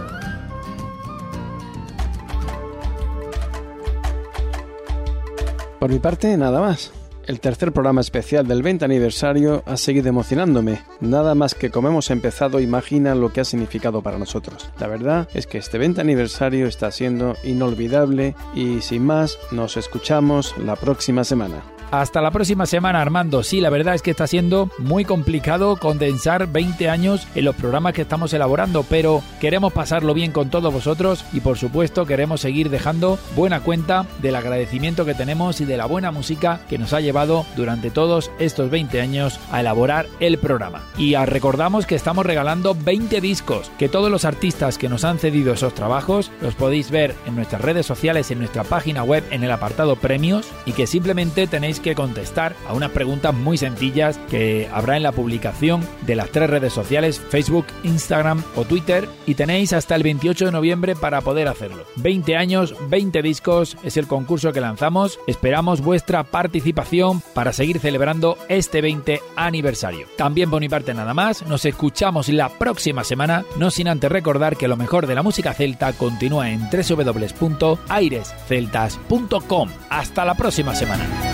Por 5.78 5.88
mi 5.88 6.00
parte, 6.00 6.36
nada 6.36 6.60
más. 6.60 7.03
El 7.26 7.40
tercer 7.40 7.72
programa 7.72 8.02
especial 8.02 8.46
del 8.46 8.62
20 8.62 8.84
aniversario 8.84 9.62
ha 9.64 9.78
seguido 9.78 10.08
emocionándome. 10.08 10.82
Nada 11.00 11.34
más 11.34 11.54
que 11.54 11.70
como 11.70 11.88
hemos 11.88 12.10
empezado, 12.10 12.60
imagina 12.60 13.14
lo 13.14 13.32
que 13.32 13.40
ha 13.40 13.44
significado 13.44 14.02
para 14.02 14.18
nosotros. 14.18 14.68
La 14.78 14.88
verdad 14.88 15.26
es 15.32 15.46
que 15.46 15.56
este 15.56 15.78
20 15.78 16.02
aniversario 16.02 16.66
está 16.66 16.90
siendo 16.90 17.36
inolvidable 17.42 18.34
y 18.54 18.82
sin 18.82 19.06
más, 19.06 19.38
nos 19.52 19.78
escuchamos 19.78 20.54
la 20.58 20.76
próxima 20.76 21.24
semana. 21.24 21.73
Hasta 21.90 22.20
la 22.20 22.30
próxima 22.30 22.66
semana, 22.66 23.00
Armando. 23.00 23.42
Sí, 23.42 23.60
la 23.60 23.70
verdad 23.70 23.94
es 23.94 24.02
que 24.02 24.10
está 24.10 24.26
siendo 24.26 24.68
muy 24.78 25.04
complicado 25.04 25.76
condensar 25.76 26.48
20 26.48 26.88
años 26.88 27.26
en 27.34 27.44
los 27.44 27.54
programas 27.54 27.92
que 27.92 28.02
estamos 28.02 28.32
elaborando, 28.32 28.84
pero 28.88 29.22
queremos 29.40 29.72
pasarlo 29.72 30.14
bien 30.14 30.32
con 30.32 30.50
todos 30.50 30.72
vosotros 30.72 31.24
y 31.32 31.40
por 31.40 31.58
supuesto 31.58 32.06
queremos 32.06 32.40
seguir 32.40 32.70
dejando 32.70 33.18
buena 33.36 33.60
cuenta 33.60 34.06
del 34.20 34.36
agradecimiento 34.36 35.04
que 35.04 35.14
tenemos 35.14 35.60
y 35.60 35.64
de 35.64 35.76
la 35.76 35.86
buena 35.86 36.10
música 36.10 36.60
que 36.68 36.78
nos 36.78 36.92
ha 36.92 37.00
llevado 37.00 37.46
durante 37.56 37.90
todos 37.90 38.30
estos 38.38 38.70
20 38.70 39.00
años 39.00 39.38
a 39.50 39.60
elaborar 39.60 40.06
el 40.20 40.38
programa. 40.38 40.82
Y 40.98 41.14
recordamos 41.14 41.86
que 41.86 41.94
estamos 41.94 42.26
regalando 42.26 42.74
20 42.74 43.20
discos, 43.20 43.70
que 43.78 43.88
todos 43.88 44.10
los 44.10 44.24
artistas 44.24 44.78
que 44.78 44.88
nos 44.88 45.04
han 45.04 45.18
cedido 45.18 45.52
esos 45.52 45.74
trabajos 45.74 46.30
los 46.40 46.54
podéis 46.54 46.90
ver 46.90 47.14
en 47.26 47.36
nuestras 47.36 47.62
redes 47.62 47.86
sociales, 47.86 48.30
en 48.30 48.38
nuestra 48.38 48.64
página 48.64 49.04
web, 49.04 49.24
en 49.30 49.44
el 49.44 49.50
apartado 49.50 49.96
premios 49.96 50.48
y 50.66 50.72
que 50.72 50.86
simplemente 50.86 51.46
tenéis 51.46 51.73
que 51.80 51.94
contestar 51.94 52.54
a 52.68 52.74
unas 52.74 52.90
preguntas 52.90 53.34
muy 53.34 53.58
sencillas 53.58 54.18
que 54.30 54.68
habrá 54.72 54.96
en 54.96 55.02
la 55.02 55.12
publicación 55.12 55.86
de 56.02 56.16
las 56.16 56.30
tres 56.30 56.50
redes 56.50 56.72
sociales, 56.72 57.20
Facebook, 57.20 57.66
Instagram 57.82 58.42
o 58.56 58.64
Twitter, 58.64 59.08
y 59.26 59.34
tenéis 59.34 59.72
hasta 59.72 59.94
el 59.94 60.02
28 60.02 60.46
de 60.46 60.52
noviembre 60.52 60.96
para 60.96 61.20
poder 61.20 61.48
hacerlo. 61.48 61.84
20 61.96 62.36
años, 62.36 62.74
20 62.88 63.22
discos 63.22 63.76
es 63.82 63.96
el 63.96 64.06
concurso 64.06 64.52
que 64.52 64.60
lanzamos. 64.60 65.18
Esperamos 65.26 65.80
vuestra 65.80 66.24
participación 66.24 67.22
para 67.34 67.52
seguir 67.52 67.78
celebrando 67.78 68.36
este 68.48 68.80
20 68.80 69.20
aniversario. 69.36 70.06
También 70.16 70.50
por 70.50 70.60
mi 70.60 70.68
parte 70.68 70.94
nada 70.94 71.14
más, 71.14 71.46
nos 71.46 71.64
escuchamos 71.64 72.28
la 72.28 72.48
próxima 72.48 73.04
semana, 73.04 73.44
no 73.56 73.70
sin 73.70 73.88
antes 73.88 74.10
recordar 74.10 74.56
que 74.56 74.68
lo 74.68 74.76
mejor 74.76 75.06
de 75.06 75.14
la 75.14 75.22
música 75.22 75.54
celta 75.54 75.92
continúa 75.92 76.50
en 76.50 76.68
www.airesceltas.com. 76.70 79.68
Hasta 79.90 80.24
la 80.24 80.34
próxima 80.34 80.74
semana. 80.74 81.33